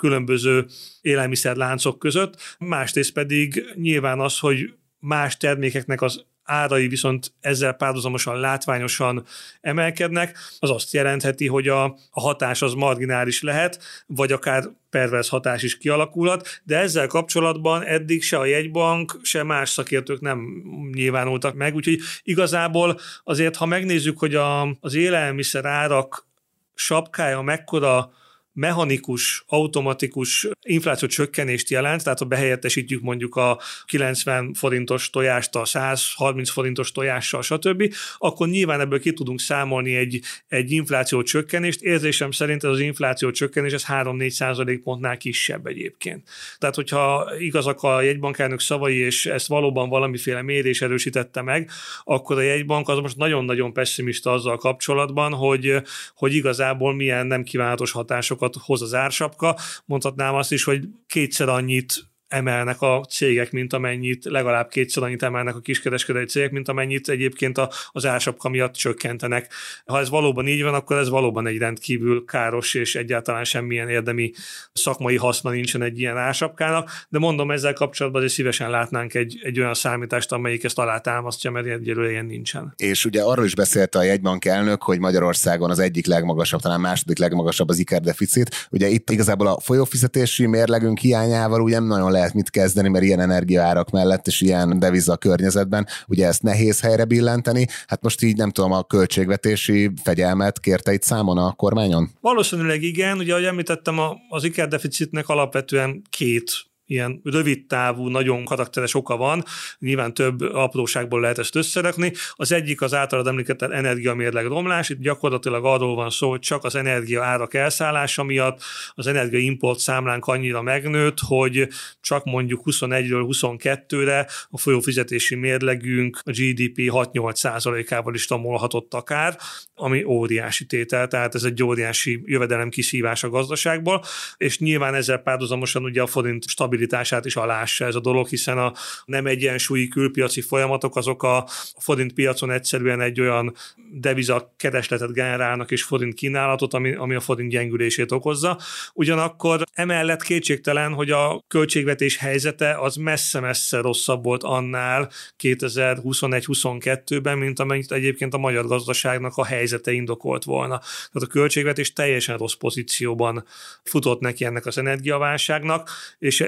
különböző 0.01 0.65
élelmiszerláncok 1.01 1.99
között, 1.99 2.57
másrészt 2.59 3.13
pedig 3.13 3.73
nyilván 3.75 4.19
az, 4.19 4.39
hogy 4.39 4.73
más 4.99 5.37
termékeknek 5.37 6.01
az 6.01 6.25
árai 6.43 6.87
viszont 6.87 7.33
ezzel 7.41 7.73
párhuzamosan 7.73 8.39
látványosan 8.39 9.25
emelkednek, 9.61 10.37
az 10.59 10.69
azt 10.69 10.93
jelentheti, 10.93 11.47
hogy 11.47 11.67
a, 11.67 11.83
a 12.11 12.21
hatás 12.21 12.61
az 12.61 12.73
marginális 12.73 13.41
lehet, 13.41 13.83
vagy 14.05 14.31
akár 14.31 14.63
pervers 14.89 15.29
hatás 15.29 15.63
is 15.63 15.77
kialakulhat, 15.77 16.61
de 16.63 16.77
ezzel 16.77 17.07
kapcsolatban 17.07 17.83
eddig 17.83 18.23
se 18.23 18.37
a 18.37 18.45
jegybank, 18.45 19.19
se 19.21 19.43
más 19.43 19.69
szakértők 19.69 20.21
nem 20.21 20.63
nyilvánultak 20.93 21.55
meg, 21.55 21.75
úgyhogy 21.75 21.99
igazából 22.23 22.99
azért, 23.23 23.55
ha 23.55 23.65
megnézzük, 23.65 24.19
hogy 24.19 24.35
a, 24.35 24.77
az 24.79 24.93
élelmiszer 24.95 25.65
árak 25.65 26.27
sapkája 26.73 27.41
mekkora 27.41 28.11
mechanikus, 28.53 29.43
automatikus 29.47 30.47
infláció 30.61 31.07
csökkenést 31.07 31.69
jelent, 31.69 32.03
tehát 32.03 32.19
ha 32.19 32.25
behelyettesítjük 32.25 33.01
mondjuk 33.01 33.35
a 33.35 33.59
90 33.85 34.53
forintos 34.53 35.09
tojást 35.09 35.55
a 35.55 35.65
130 35.65 36.49
forintos 36.49 36.91
tojással, 36.91 37.41
stb., 37.41 37.93
akkor 38.17 38.47
nyilván 38.47 38.79
ebből 38.79 38.99
ki 38.99 39.13
tudunk 39.13 39.39
számolni 39.39 39.95
egy, 39.95 40.21
egy 40.47 40.71
infláció 40.71 41.23
csökkenést. 41.23 41.81
Érzésem 41.81 42.31
szerint 42.31 42.63
ez 42.63 42.69
az 42.69 42.79
infláció 42.79 43.31
csökkenés 43.31 43.73
ez 43.73 43.83
3-4 43.87 44.29
százalékpontnál 44.29 45.17
kisebb 45.17 45.65
egyébként. 45.65 46.29
Tehát, 46.57 46.75
hogyha 46.75 47.31
igazak 47.39 47.83
a 47.83 48.01
jegybankelnök 48.01 48.59
szavai, 48.59 48.97
és 48.97 49.25
ezt 49.25 49.47
valóban 49.47 49.89
valamiféle 49.89 50.41
mérés 50.41 50.81
erősítette 50.81 51.41
meg, 51.41 51.69
akkor 52.03 52.37
a 52.37 52.41
jegybank 52.41 52.89
az 52.89 52.99
most 52.99 53.17
nagyon-nagyon 53.17 53.73
pessimista 53.73 54.31
azzal 54.31 54.57
kapcsolatban, 54.57 55.33
hogy, 55.33 55.75
hogy 56.15 56.33
igazából 56.33 56.93
milyen 56.93 57.27
nem 57.27 57.43
kívánatos 57.43 57.91
hatások 57.91 58.40
sokat 58.41 58.63
hoz 58.65 58.81
az 58.81 58.93
ársapka. 58.93 59.57
Mondhatnám 59.85 60.35
azt 60.35 60.51
is, 60.51 60.63
hogy 60.63 60.87
kétszer 61.07 61.49
annyit 61.49 62.10
emelnek 62.31 62.81
a 62.81 63.05
cégek, 63.09 63.51
mint 63.51 63.73
amennyit, 63.73 64.25
legalább 64.25 64.69
kétszer 64.69 65.03
annyit 65.03 65.23
emelnek 65.23 65.55
a 65.55 65.59
kiskereskedelmi 65.59 66.27
cégek, 66.27 66.51
mint 66.51 66.67
amennyit 66.67 67.09
egyébként 67.09 67.57
a, 67.57 67.69
az 67.91 68.05
ásapka 68.05 68.49
miatt 68.49 68.73
csökkentenek. 68.73 69.53
Ha 69.85 69.99
ez 69.99 70.09
valóban 70.09 70.47
így 70.47 70.63
van, 70.63 70.73
akkor 70.73 70.97
ez 70.97 71.09
valóban 71.09 71.47
egy 71.47 71.57
rendkívül 71.57 72.25
káros 72.25 72.73
és 72.73 72.95
egyáltalán 72.95 73.43
semmilyen 73.43 73.89
érdemi 73.89 74.31
szakmai 74.73 75.17
haszna 75.17 75.49
nincsen 75.49 75.81
egy 75.81 75.99
ilyen 75.99 76.17
ásapkának, 76.17 76.89
de 77.09 77.19
mondom, 77.19 77.51
ezzel 77.51 77.73
kapcsolatban 77.73 78.21
azért 78.21 78.37
szívesen 78.37 78.69
látnánk 78.69 79.13
egy, 79.13 79.39
egy 79.43 79.59
olyan 79.59 79.73
számítást, 79.73 80.31
amelyik 80.31 80.63
ezt 80.63 80.79
alátámasztja, 80.79 81.51
mert 81.51 81.65
egyelőre 81.65 82.09
ilyen 82.09 82.25
nincsen. 82.25 82.73
És 82.77 83.05
ugye 83.05 83.21
arról 83.21 83.45
is 83.45 83.55
beszélt 83.55 83.95
a 83.95 84.03
jegybank 84.03 84.45
elnök, 84.45 84.83
hogy 84.83 84.99
Magyarországon 84.99 85.69
az 85.69 85.79
egyik 85.79 86.05
legmagasabb, 86.05 86.61
talán 86.61 86.79
második 86.79 87.17
legmagasabb 87.17 87.69
az 87.69 87.79
ikerdeficit. 87.79 88.67
Ugye 88.71 88.87
itt 88.87 89.09
igazából 89.09 89.47
a 89.47 89.59
folyófizetési 89.59 90.45
mérlegünk 90.45 90.99
hiányával 90.99 91.61
ugye 91.61 91.79
nagyon 91.79 92.11
lehet 92.11 92.20
mit 92.33 92.49
kezdeni, 92.49 92.89
mert 92.89 93.03
ilyen 93.03 93.19
energiaárak 93.19 93.89
mellett 93.89 94.27
és 94.27 94.41
ilyen 94.41 94.79
deviza 94.79 95.17
környezetben 95.17 95.87
ugye 96.07 96.27
ezt 96.27 96.43
nehéz 96.43 96.81
helyre 96.81 97.05
billenteni. 97.05 97.67
Hát 97.87 98.01
most 98.01 98.23
így 98.23 98.37
nem 98.37 98.51
tudom, 98.51 98.71
a 98.71 98.83
költségvetési 98.83 99.91
fegyelmet 100.03 100.59
kérte 100.59 100.93
itt 100.93 101.03
számon 101.03 101.37
a 101.37 101.51
kormányon? 101.51 102.09
Valószínűleg 102.21 102.81
igen, 102.81 103.17
ugye 103.17 103.31
ahogy 103.31 103.45
említettem, 103.45 103.99
az 104.29 104.43
ikerdeficitnek 104.43 105.29
alapvetően 105.29 106.01
két 106.09 106.70
ilyen 106.91 107.21
rövid 107.23 107.65
távú, 107.65 108.07
nagyon 108.07 108.45
karakteres 108.45 108.95
oka 108.95 109.17
van, 109.17 109.43
nyilván 109.79 110.13
több 110.13 110.41
apróságból 110.41 111.21
lehet 111.21 111.37
ezt 111.37 111.55
összerakni. 111.55 112.13
Az 112.33 112.51
egyik 112.51 112.81
az 112.81 112.93
általad 112.93 113.27
említett 113.27 113.61
energiamérleg 113.61 114.45
romlás, 114.45 114.89
itt 114.89 114.99
gyakorlatilag 114.99 115.65
arról 115.65 115.95
van 115.95 116.09
szó, 116.09 116.29
hogy 116.29 116.39
csak 116.39 116.63
az 116.63 116.75
energia 116.75 117.23
árak 117.23 117.53
elszállása 117.53 118.23
miatt 118.23 118.61
az 118.93 119.07
energia 119.07 119.39
import 119.39 119.79
számlánk 119.79 120.25
annyira 120.25 120.61
megnőtt, 120.61 121.17
hogy 121.19 121.67
csak 122.01 122.23
mondjuk 122.23 122.61
21-ről 122.65 123.25
22-re 123.27 124.27
a 124.49 124.57
folyófizetési 124.57 125.35
mérlegünk 125.35 126.19
a 126.23 126.31
GDP 126.31 126.77
6-8 126.77 127.35
százalékával 127.35 128.13
is 128.13 128.25
tamolhatott 128.25 128.93
akár, 128.93 129.37
ami 129.75 130.03
óriási 130.03 130.65
tétel, 130.65 131.07
tehát 131.07 131.35
ez 131.35 131.43
egy 131.43 131.63
óriási 131.63 132.21
jövedelem 132.25 132.69
kiszívás 132.69 133.23
a 133.23 133.29
gazdaságból, 133.29 134.03
és 134.37 134.59
nyilván 134.59 134.93
ezzel 134.93 135.17
párhuzamosan 135.17 135.83
ugye 135.83 136.01
a 136.01 136.07
forint 136.07 136.47
stabil 136.47 136.80
stabilitását 136.81 137.25
is 137.25 137.35
alássa 137.35 137.85
ez 137.85 137.95
a 137.95 137.99
dolog, 137.99 138.27
hiszen 138.27 138.57
a 138.57 138.73
nem 139.05 139.25
egyensúlyi 139.25 139.87
külpiaci 139.87 140.41
folyamatok 140.41 140.95
azok 140.95 141.23
a 141.23 141.45
forint 141.77 142.13
piacon 142.13 142.51
egyszerűen 142.51 143.01
egy 143.01 143.21
olyan 143.21 143.55
deviza 143.91 144.53
keresletet 144.57 145.13
generálnak 145.13 145.71
és 145.71 145.83
forint 145.83 146.13
kínálatot, 146.13 146.73
ami, 146.73 146.93
ami 146.93 147.15
a 147.15 147.19
forint 147.19 147.51
gyengülését 147.51 148.11
okozza. 148.11 148.59
Ugyanakkor 148.93 149.63
emellett 149.73 150.23
kétségtelen, 150.23 150.93
hogy 150.93 151.11
a 151.11 151.43
költségvetés 151.47 152.17
helyzete 152.17 152.77
az 152.79 152.95
messze-messze 152.95 153.81
rosszabb 153.81 154.23
volt 154.23 154.43
annál 154.43 155.09
2021-22-ben, 155.43 157.37
mint 157.37 157.59
amennyit 157.59 157.91
egyébként 157.91 158.33
a 158.33 158.37
magyar 158.37 158.65
gazdaságnak 158.65 159.33
a 159.35 159.45
helyzete 159.45 159.91
indokolt 159.91 160.43
volna. 160.43 160.77
Tehát 160.77 161.27
a 161.29 161.31
költségvetés 161.31 161.93
teljesen 161.93 162.37
rossz 162.37 162.53
pozícióban 162.53 163.45
futott 163.83 164.19
neki 164.19 164.45
ennek 164.45 164.65
az 164.65 164.77
energiaválságnak, 164.77 165.89
és 166.19 166.43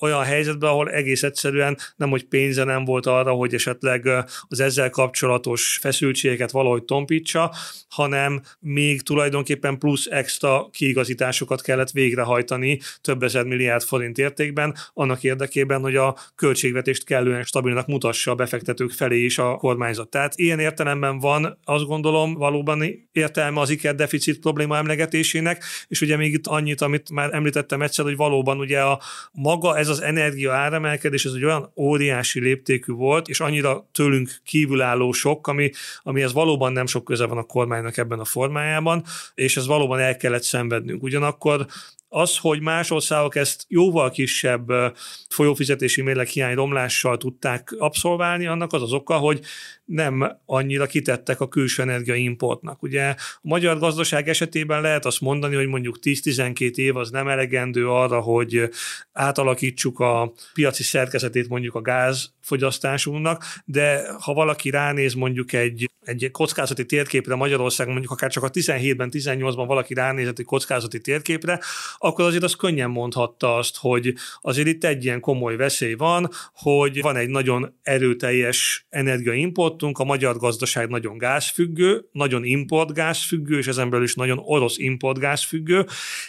olyan 0.00 0.22
helyzetben, 0.22 0.70
ahol 0.70 0.90
egész 0.90 1.22
egyszerűen 1.22 1.78
nem, 1.96 2.10
hogy 2.10 2.24
pénze 2.24 2.64
nem 2.64 2.84
volt 2.84 3.06
arra, 3.06 3.32
hogy 3.32 3.54
esetleg 3.54 4.08
az 4.48 4.60
ezzel 4.60 4.90
kapcsolatos 4.90 5.78
feszültségeket 5.80 6.50
valahogy 6.50 6.84
tompítsa, 6.84 7.54
hanem 7.88 8.42
még 8.60 9.02
tulajdonképpen 9.02 9.78
plusz 9.78 10.06
extra 10.06 10.68
kiigazításokat 10.72 11.62
kellett 11.62 11.90
végrehajtani 11.90 12.80
több 13.00 13.22
ezer 13.22 13.44
milliárd 13.44 13.82
forint 13.82 14.18
értékben, 14.18 14.74
annak 14.92 15.22
érdekében, 15.22 15.80
hogy 15.80 15.96
a 15.96 16.16
költségvetést 16.34 17.04
kellően 17.04 17.42
stabilnak 17.42 17.86
mutassa 17.86 18.30
a 18.30 18.34
befektetők 18.34 18.90
felé 18.90 19.24
is 19.24 19.38
a 19.38 19.56
kormányzat. 19.56 20.08
Tehát 20.08 20.32
ilyen 20.36 20.58
értelemben 20.58 21.18
van, 21.18 21.58
azt 21.64 21.84
gondolom, 21.84 22.34
valóban 22.34 22.84
értelme 23.12 23.60
az 23.60 23.70
iker 23.70 23.94
deficit 23.94 24.40
probléma 24.40 24.76
emlegetésének, 24.76 25.64
és 25.88 26.00
ugye 26.00 26.16
még 26.16 26.32
itt 26.32 26.46
annyit, 26.46 26.80
amit 26.80 27.10
már 27.10 27.34
említettem 27.34 27.82
egyszer, 27.82 28.04
hogy 28.04 28.16
valóban 28.16 28.58
ugye 28.58 28.80
a 28.80 29.00
maga 29.32 29.78
ez 29.78 29.87
ez 29.88 29.98
az 29.98 30.02
energia 30.02 30.52
áremelkedés, 30.52 31.24
ez 31.24 31.32
egy 31.32 31.44
olyan 31.44 31.72
óriási 31.76 32.40
léptékű 32.40 32.92
volt, 32.92 33.28
és 33.28 33.40
annyira 33.40 33.88
tőlünk 33.92 34.30
kívülálló 34.44 35.12
sok, 35.12 35.46
ami, 35.46 35.70
amihez 36.02 36.32
valóban 36.32 36.72
nem 36.72 36.86
sok 36.86 37.04
köze 37.04 37.26
van 37.26 37.38
a 37.38 37.42
kormánynak 37.42 37.96
ebben 37.96 38.18
a 38.18 38.24
formájában, 38.24 39.04
és 39.34 39.56
ez 39.56 39.66
valóban 39.66 39.98
el 39.98 40.16
kellett 40.16 40.42
szenvednünk. 40.42 41.02
Ugyanakkor 41.02 41.66
az, 42.08 42.36
hogy 42.38 42.60
más 42.60 42.90
országok 42.90 43.36
ezt 43.36 43.64
jóval 43.68 44.10
kisebb 44.10 44.72
folyófizetési 45.28 46.02
mérleg 46.02 46.26
hiány 46.26 46.54
romlással 46.54 47.16
tudták 47.16 47.74
abszolválni, 47.78 48.46
annak 48.46 48.72
az 48.72 48.82
az 48.82 48.92
oka, 48.92 49.16
hogy 49.16 49.40
nem 49.84 50.38
annyira 50.46 50.86
kitettek 50.86 51.40
a 51.40 51.48
külső 51.48 51.82
energia 51.82 52.14
importnak. 52.14 52.82
Ugye 52.82 53.08
a 53.08 53.16
magyar 53.42 53.78
gazdaság 53.78 54.28
esetében 54.28 54.80
lehet 54.80 55.04
azt 55.04 55.20
mondani, 55.20 55.54
hogy 55.54 55.66
mondjuk 55.66 55.98
10-12 56.02 56.74
év 56.74 56.96
az 56.96 57.10
nem 57.10 57.28
elegendő 57.28 57.88
arra, 57.88 58.20
hogy 58.20 58.68
átalakítsuk 59.12 60.00
a 60.00 60.32
piaci 60.54 60.82
szerkezetét 60.82 61.48
mondjuk 61.48 61.74
a 61.74 61.80
gázfogyasztásunknak, 62.48 63.44
de 63.64 64.12
ha 64.20 64.32
valaki 64.32 64.70
ránéz 64.70 65.14
mondjuk 65.14 65.52
egy, 65.52 65.90
egy 66.04 66.28
kockázati 66.32 66.86
térképre 66.86 67.34
Magyarországon, 67.34 67.92
mondjuk 67.92 68.12
akár 68.12 68.30
csak 68.30 68.42
a 68.42 68.50
17-ben, 68.50 69.08
18-ban 69.12 69.64
valaki 69.66 69.94
ránézett 69.94 70.38
egy 70.38 70.44
kockázati 70.44 71.00
térképre, 71.00 71.60
akkor 71.98 72.24
azért 72.24 72.42
az 72.42 72.54
könnyen 72.54 72.90
mondhatta 72.90 73.56
azt, 73.56 73.76
hogy 73.76 74.14
azért 74.40 74.68
itt 74.68 74.84
egy 74.84 75.04
ilyen 75.04 75.20
komoly 75.20 75.56
veszély 75.56 75.94
van, 75.94 76.30
hogy 76.52 77.00
van 77.00 77.16
egy 77.16 77.28
nagyon 77.28 77.78
erőteljes 77.82 78.86
energiaimportunk, 78.88 79.98
a 79.98 80.04
magyar 80.04 80.36
gazdaság 80.36 80.88
nagyon 80.88 81.18
gázfüggő, 81.18 82.04
nagyon 82.12 82.44
importgázfüggő, 82.44 83.58
és 83.58 83.66
ezen 83.66 83.90
belül 83.90 84.04
is 84.04 84.14
nagyon 84.14 84.38
orosz 84.42 84.78
importgázfüggő. 84.78 85.86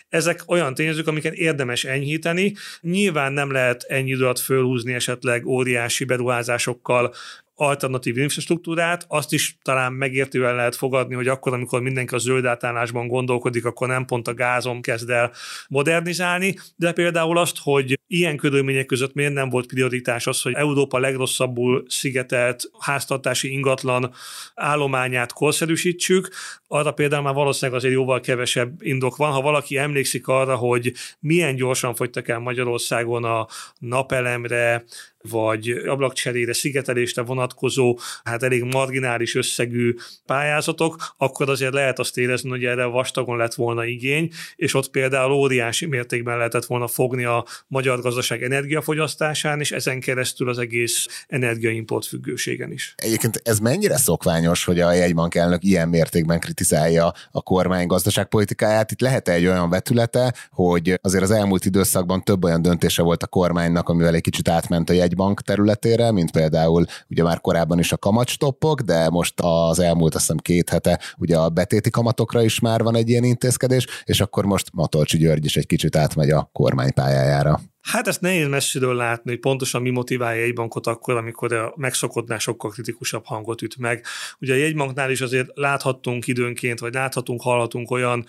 Ezek 0.09 0.43
olyan 0.47 0.73
tényezők, 0.73 1.07
amiket 1.07 1.33
érdemes 1.33 1.83
enyhíteni. 1.83 2.53
Nyilván 2.81 3.33
nem 3.33 3.51
lehet 3.51 3.83
ennyi 3.83 4.09
időt 4.09 4.39
fölhúzni 4.39 4.93
esetleg 4.93 5.45
óriási 5.45 6.05
beruházásokkal 6.09 7.13
alternatív 7.59 8.17
infrastruktúrát, 8.17 9.05
azt 9.07 9.33
is 9.33 9.57
talán 9.61 9.93
megértően 9.93 10.55
lehet 10.55 10.75
fogadni, 10.75 11.15
hogy 11.15 11.27
akkor, 11.27 11.53
amikor 11.53 11.81
mindenki 11.81 12.15
a 12.15 12.17
zöld 12.17 12.45
átállásban 12.45 13.07
gondolkodik, 13.07 13.65
akkor 13.65 13.87
nem 13.87 14.05
pont 14.05 14.27
a 14.27 14.33
gázom 14.33 14.81
kezd 14.81 15.09
el 15.09 15.31
modernizálni, 15.67 16.55
de 16.75 16.91
például 16.91 17.37
azt, 17.37 17.57
hogy 17.61 17.99
ilyen 18.07 18.37
körülmények 18.37 18.85
között 18.85 19.13
miért 19.13 19.33
nem 19.33 19.49
volt 19.49 19.65
prioritás 19.65 20.27
az, 20.27 20.41
hogy 20.41 20.53
Európa 20.53 20.99
legrosszabbul 20.99 21.85
szigetelt 21.87 22.71
háztartási 22.79 23.51
ingatlan 23.51 24.13
állományát 24.55 25.33
korszerűsítsük, 25.33 26.29
arra 26.67 26.91
például 26.91 27.23
már 27.23 27.33
valószínűleg 27.33 27.79
azért 27.79 27.93
jóval 27.93 28.19
kevesebb 28.19 28.81
indok 28.81 29.15
van. 29.15 29.31
Ha 29.31 29.41
valaki 29.41 29.77
emlékszik 29.77 30.27
arra, 30.27 30.55
hogy 30.55 30.93
milyen 31.19 31.55
gyorsan 31.55 31.95
fogytak 31.95 32.27
el 32.27 32.39
Magyarországon 32.39 33.23
a 33.23 33.47
napelemre, 33.79 34.83
vagy 35.21 35.69
ablakcserére, 35.69 36.53
szigetelésre 36.53 37.21
vonatkozó, 37.21 37.99
hát 38.23 38.43
elég 38.43 38.63
marginális 38.63 39.35
összegű 39.35 39.95
pályázatok, 40.25 41.13
akkor 41.17 41.49
azért 41.49 41.73
lehet 41.73 41.99
azt 41.99 42.17
érezni, 42.17 42.49
hogy 42.49 42.65
erre 42.65 42.85
vastagon 42.85 43.37
lett 43.37 43.53
volna 43.53 43.85
igény, 43.85 44.31
és 44.55 44.73
ott 44.73 44.89
például 44.89 45.31
óriási 45.31 45.85
mértékben 45.85 46.37
lehetett 46.37 46.65
volna 46.65 46.87
fogni 46.87 47.23
a 47.23 47.45
magyar 47.67 48.01
gazdaság 48.01 48.43
energiafogyasztásán, 48.43 49.59
és 49.59 49.71
ezen 49.71 49.99
keresztül 49.99 50.49
az 50.49 50.57
egész 50.57 51.25
energiaimport 51.27 52.05
függőségen 52.05 52.71
is. 52.71 52.93
Egyébként 52.97 53.41
ez 53.43 53.59
mennyire 53.59 53.97
szokványos, 53.97 54.63
hogy 54.63 54.79
a 54.79 54.93
jegybank 54.93 55.35
elnök 55.35 55.63
ilyen 55.63 55.89
mértékben 55.89 56.39
kritizálja 56.39 57.13
a 57.31 57.41
kormány 57.41 57.87
gazdaságpolitikáját? 57.87 58.91
Itt 58.91 59.01
lehet 59.01 59.29
egy 59.29 59.45
olyan 59.45 59.69
vetülete, 59.69 60.33
hogy 60.51 60.99
azért 61.01 61.23
az 61.23 61.31
elmúlt 61.31 61.65
időszakban 61.65 62.23
több 62.23 62.43
olyan 62.43 62.61
döntése 62.61 63.01
volt 63.01 63.23
a 63.23 63.27
kormánynak, 63.27 63.89
amivel 63.89 64.15
egy 64.15 64.21
kicsit 64.21 64.49
átment 64.49 64.89
a 64.89 64.93
jegy 64.93 65.08
jegybank 65.09 65.41
területére, 65.41 66.11
mint 66.11 66.31
például 66.31 66.85
ugye 67.09 67.23
már 67.23 67.41
korábban 67.41 67.79
is 67.79 67.91
a 67.91 67.97
kamatstoppok, 67.97 68.81
de 68.81 69.09
most 69.09 69.33
az 69.41 69.79
elmúlt 69.79 70.15
azt 70.15 70.23
hiszem 70.23 70.37
két 70.37 70.69
hete 70.69 70.99
ugye 71.17 71.37
a 71.37 71.49
betéti 71.49 71.89
kamatokra 71.89 72.43
is 72.43 72.59
már 72.59 72.83
van 72.83 72.95
egy 72.95 73.09
ilyen 73.09 73.23
intézkedés, 73.23 73.87
és 74.03 74.21
akkor 74.21 74.45
most 74.45 74.69
Matolcsi 74.73 75.17
György 75.17 75.45
is 75.45 75.57
egy 75.57 75.65
kicsit 75.65 75.95
átmegy 75.95 76.29
a 76.29 76.49
kormány 76.53 76.93
pályájára. 76.93 77.59
Hát 77.91 78.07
ezt 78.07 78.21
nehéz 78.21 78.47
messziről 78.47 78.95
látni, 78.95 79.29
hogy 79.29 79.39
pontosan 79.39 79.81
mi 79.81 79.89
motiválja 79.89 80.43
egy 80.43 80.53
bankot 80.53 80.87
akkor, 80.87 81.15
amikor 81.15 81.53
a 81.53 81.73
megszokottnál 81.75 82.39
sokkal 82.39 82.71
kritikusabb 82.71 83.25
hangot 83.25 83.61
üt 83.61 83.77
meg. 83.77 84.05
Ugye 84.39 84.53
a 84.53 84.57
jegybanknál 84.57 85.11
is 85.11 85.21
azért 85.21 85.49
láthattunk 85.53 86.27
időnként, 86.27 86.79
vagy 86.79 86.93
láthatunk, 86.93 87.41
hallhatunk 87.41 87.91
olyan 87.91 88.25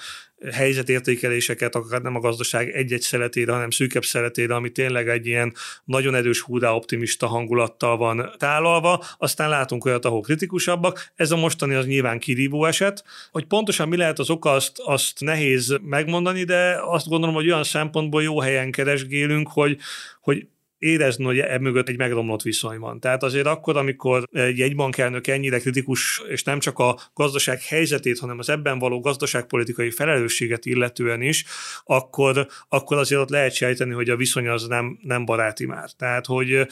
helyzetértékeléseket, 0.52 1.74
akár 1.74 2.02
nem 2.02 2.14
a 2.14 2.20
gazdaság 2.20 2.68
egy-egy 2.68 3.00
szeletére, 3.00 3.52
hanem 3.52 3.70
szűkebb 3.70 4.04
szeletére, 4.04 4.54
ami 4.54 4.70
tényleg 4.70 5.08
egy 5.08 5.26
ilyen 5.26 5.54
nagyon 5.84 6.14
erős 6.14 6.40
húrá 6.40 6.70
optimista 6.70 7.26
hangulattal 7.26 7.96
van 7.96 8.30
tálalva. 8.36 9.04
Aztán 9.18 9.48
látunk 9.48 9.84
olyat, 9.84 10.04
ahol 10.04 10.20
kritikusabbak. 10.20 11.10
Ez 11.14 11.30
a 11.30 11.36
mostani 11.36 11.74
az 11.74 11.86
nyilván 11.86 12.18
kirívó 12.18 12.64
eset. 12.64 13.04
Hogy 13.30 13.44
pontosan 13.44 13.88
mi 13.88 13.96
lehet 13.96 14.18
az 14.18 14.30
oka, 14.30 14.50
azt, 14.50 14.78
azt 14.84 15.20
nehéz 15.20 15.78
megmondani, 15.82 16.44
de 16.44 16.80
azt 16.84 17.08
gondolom, 17.08 17.34
hogy 17.34 17.46
olyan 17.46 17.64
szempontból 17.64 18.22
jó 18.22 18.40
helyen 18.40 18.70
keresgélünk, 18.70 19.48
hogy, 19.50 19.78
hogy 20.20 20.48
érezni, 20.80 21.24
hogy 21.24 21.38
e 21.38 21.58
mögött 21.58 21.88
egy 21.88 21.96
megromlott 21.96 22.42
viszony 22.42 22.78
van. 22.78 23.00
Tehát 23.00 23.22
azért 23.22 23.46
akkor, 23.46 23.76
amikor 23.76 24.28
egy 24.32 24.58
jegybankelnök 24.58 25.26
ennyire 25.26 25.58
kritikus, 25.58 26.22
és 26.28 26.42
nem 26.42 26.58
csak 26.58 26.78
a 26.78 26.98
gazdaság 27.14 27.62
helyzetét, 27.62 28.18
hanem 28.18 28.38
az 28.38 28.48
ebben 28.48 28.78
való 28.78 29.00
gazdaságpolitikai 29.00 29.90
felelősséget 29.90 30.66
illetően 30.66 31.22
is, 31.22 31.44
akkor, 31.84 32.46
akkor 32.68 32.96
azért 32.96 33.20
ott 33.20 33.28
lehet 33.28 33.54
sejteni, 33.54 33.92
hogy 33.92 34.08
a 34.10 34.16
viszony 34.16 34.48
az 34.48 34.66
nem, 34.66 34.98
nem 35.02 35.24
baráti 35.24 35.66
már. 35.66 35.90
Tehát, 35.90 36.26
hogy 36.26 36.66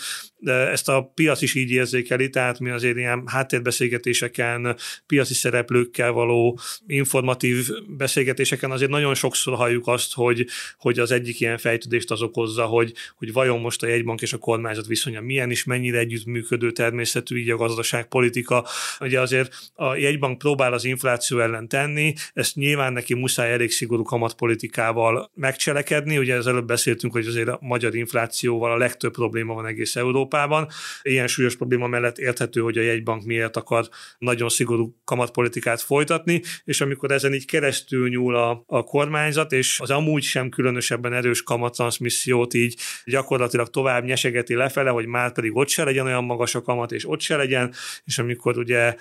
ezt 0.45 0.89
a 0.89 1.13
piac 1.15 1.43
is 1.43 1.55
így 1.55 1.71
érzékeli, 1.71 2.31
tehát 2.31 2.59
mi 2.59 2.71
azért 2.71 2.97
ilyen 2.97 3.23
háttérbeszélgetéseken, 3.27 4.77
piaci 5.07 5.35
szereplőkkel 5.35 6.13
való 6.13 6.59
informatív 6.87 7.69
beszélgetéseken 7.87 8.71
azért 8.71 8.91
nagyon 8.91 9.15
sokszor 9.15 9.55
halljuk 9.55 9.87
azt, 9.87 10.15
hogy, 10.15 10.47
hogy 10.79 10.99
az 10.99 11.11
egyik 11.11 11.41
ilyen 11.41 11.59
fejtődést 11.59 12.11
az 12.11 12.23
okozza, 12.23 12.65
hogy, 12.65 12.93
hogy 13.17 13.33
vajon 13.33 13.61
most 13.61 13.83
a 13.83 13.87
jegybank 13.99 14.23
és 14.23 14.33
a 14.33 14.39
kormányzat 14.39 14.87
viszonya 14.87 15.21
milyen 15.21 15.51
is, 15.51 15.65
mennyire 15.65 15.99
együttműködő 15.99 16.71
természetű 16.71 17.37
így 17.39 17.51
a 17.51 17.57
gazdaságpolitika. 17.57 18.67
Ugye 19.01 19.21
azért 19.21 19.55
a 19.75 19.97
jegybank 19.97 20.39
próbál 20.39 20.73
az 20.73 20.85
infláció 20.85 21.41
ellen 21.41 21.69
tenni, 21.69 22.15
ezt 22.33 22.55
nyilván 22.55 22.93
neki 22.93 23.15
muszáj 23.15 23.53
elég 23.53 23.71
szigorú 23.71 24.03
kamatpolitikával 24.03 25.31
megcselekedni, 25.35 26.19
ugye 26.19 26.37
az 26.37 26.47
előbb 26.47 26.67
beszéltünk, 26.67 27.13
hogy 27.13 27.27
azért 27.27 27.49
a 27.49 27.59
magyar 27.61 27.95
inflációval 27.95 28.73
a 28.73 28.77
legtöbb 28.77 29.13
probléma 29.13 29.55
van 29.55 29.67
egész 29.67 29.97
Európában. 29.97 30.69
Ilyen 31.03 31.27
súlyos 31.27 31.57
probléma 31.57 31.87
mellett 31.87 32.19
érthető, 32.19 32.61
hogy 32.61 32.79
a 32.79 32.83
jegybank 32.83 33.25
miért 33.25 33.57
akar 33.57 33.89
nagyon 34.19 34.49
szigorú 34.49 34.97
kamatpolitikát 35.05 35.81
folytatni, 35.81 36.43
és 36.65 36.81
amikor 36.81 37.11
ezen 37.11 37.35
így 37.35 37.47
keresztül 37.47 38.09
nyúl 38.09 38.37
a, 38.37 38.63
a 38.67 38.83
kormányzat, 38.85 39.53
és 39.53 39.81
az 39.81 39.91
amúgy 39.91 40.23
sem 40.23 40.49
különösebben 40.49 41.13
erős 41.13 41.43
kamattranszmissziót 41.43 42.55
így 42.55 42.77
gyakorlatilag 43.05 43.69
tovább 43.69 43.88
nyesegeti 44.05 44.55
lefele, 44.55 44.91
hogy 44.91 45.07
már 45.07 45.33
pedig 45.33 45.57
ott 45.57 45.69
se 45.69 45.85
legyen 45.85 46.07
olyan 46.07 46.25
magas 46.25 46.55
a 46.55 46.63
kamat, 46.63 46.93
és 46.93 47.09
ott 47.09 47.21
se 47.21 47.37
legyen, 47.37 47.75
és 48.05 48.19
amikor 48.19 48.59
ugye 48.59 48.95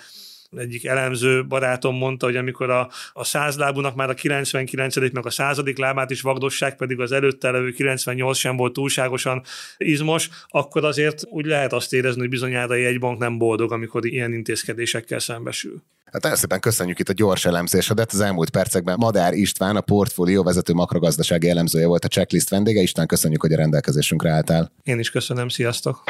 egyik 0.56 0.84
elemző 0.84 1.46
barátom 1.46 1.96
mondta, 1.96 2.26
hogy 2.26 2.36
amikor 2.36 2.70
a, 2.70 2.90
a 3.12 3.24
százlábúnak 3.24 3.94
már 3.94 4.10
a 4.10 4.14
99 4.14 4.96
meg 5.12 5.26
a 5.26 5.30
századik 5.30 5.78
lábát 5.78 6.10
is 6.10 6.20
vagdossák, 6.20 6.76
pedig 6.76 7.00
az 7.00 7.12
előtte 7.12 7.50
levő 7.50 7.70
98 7.70 8.38
sem 8.38 8.56
volt 8.56 8.72
túlságosan 8.72 9.42
izmos, 9.76 10.28
akkor 10.48 10.84
azért 10.84 11.22
úgy 11.26 11.46
lehet 11.46 11.72
azt 11.72 11.92
érezni, 11.92 12.20
hogy 12.20 12.28
bizonyára 12.28 12.74
egy 12.74 12.98
bank 12.98 13.18
nem 13.18 13.38
boldog, 13.38 13.72
amikor 13.72 14.06
ilyen 14.06 14.32
intézkedésekkel 14.32 15.18
szembesül. 15.18 15.82
Hát 16.12 16.22
nagyon 16.22 16.38
szépen 16.38 16.60
köszönjük 16.60 16.98
itt 16.98 17.08
a 17.08 17.12
gyors 17.12 17.44
elemzésedet. 17.44 18.12
Az 18.12 18.20
elmúlt 18.20 18.50
percekben 18.50 18.96
Madár 18.98 19.32
István, 19.32 19.76
a 19.76 19.80
portfólió 19.80 20.42
vezető 20.42 20.72
makrogazdasági 20.72 21.48
elemzője 21.48 21.86
volt 21.86 22.04
a 22.04 22.08
checklist 22.08 22.50
vendége. 22.50 22.80
István, 22.80 23.06
köszönjük, 23.06 23.40
hogy 23.40 23.52
a 23.52 23.56
rendelkezésünkre 23.56 24.30
álltál. 24.30 24.72
Én 24.82 24.98
is 24.98 25.10
köszönöm, 25.10 25.48
sziasztok! 25.48 26.02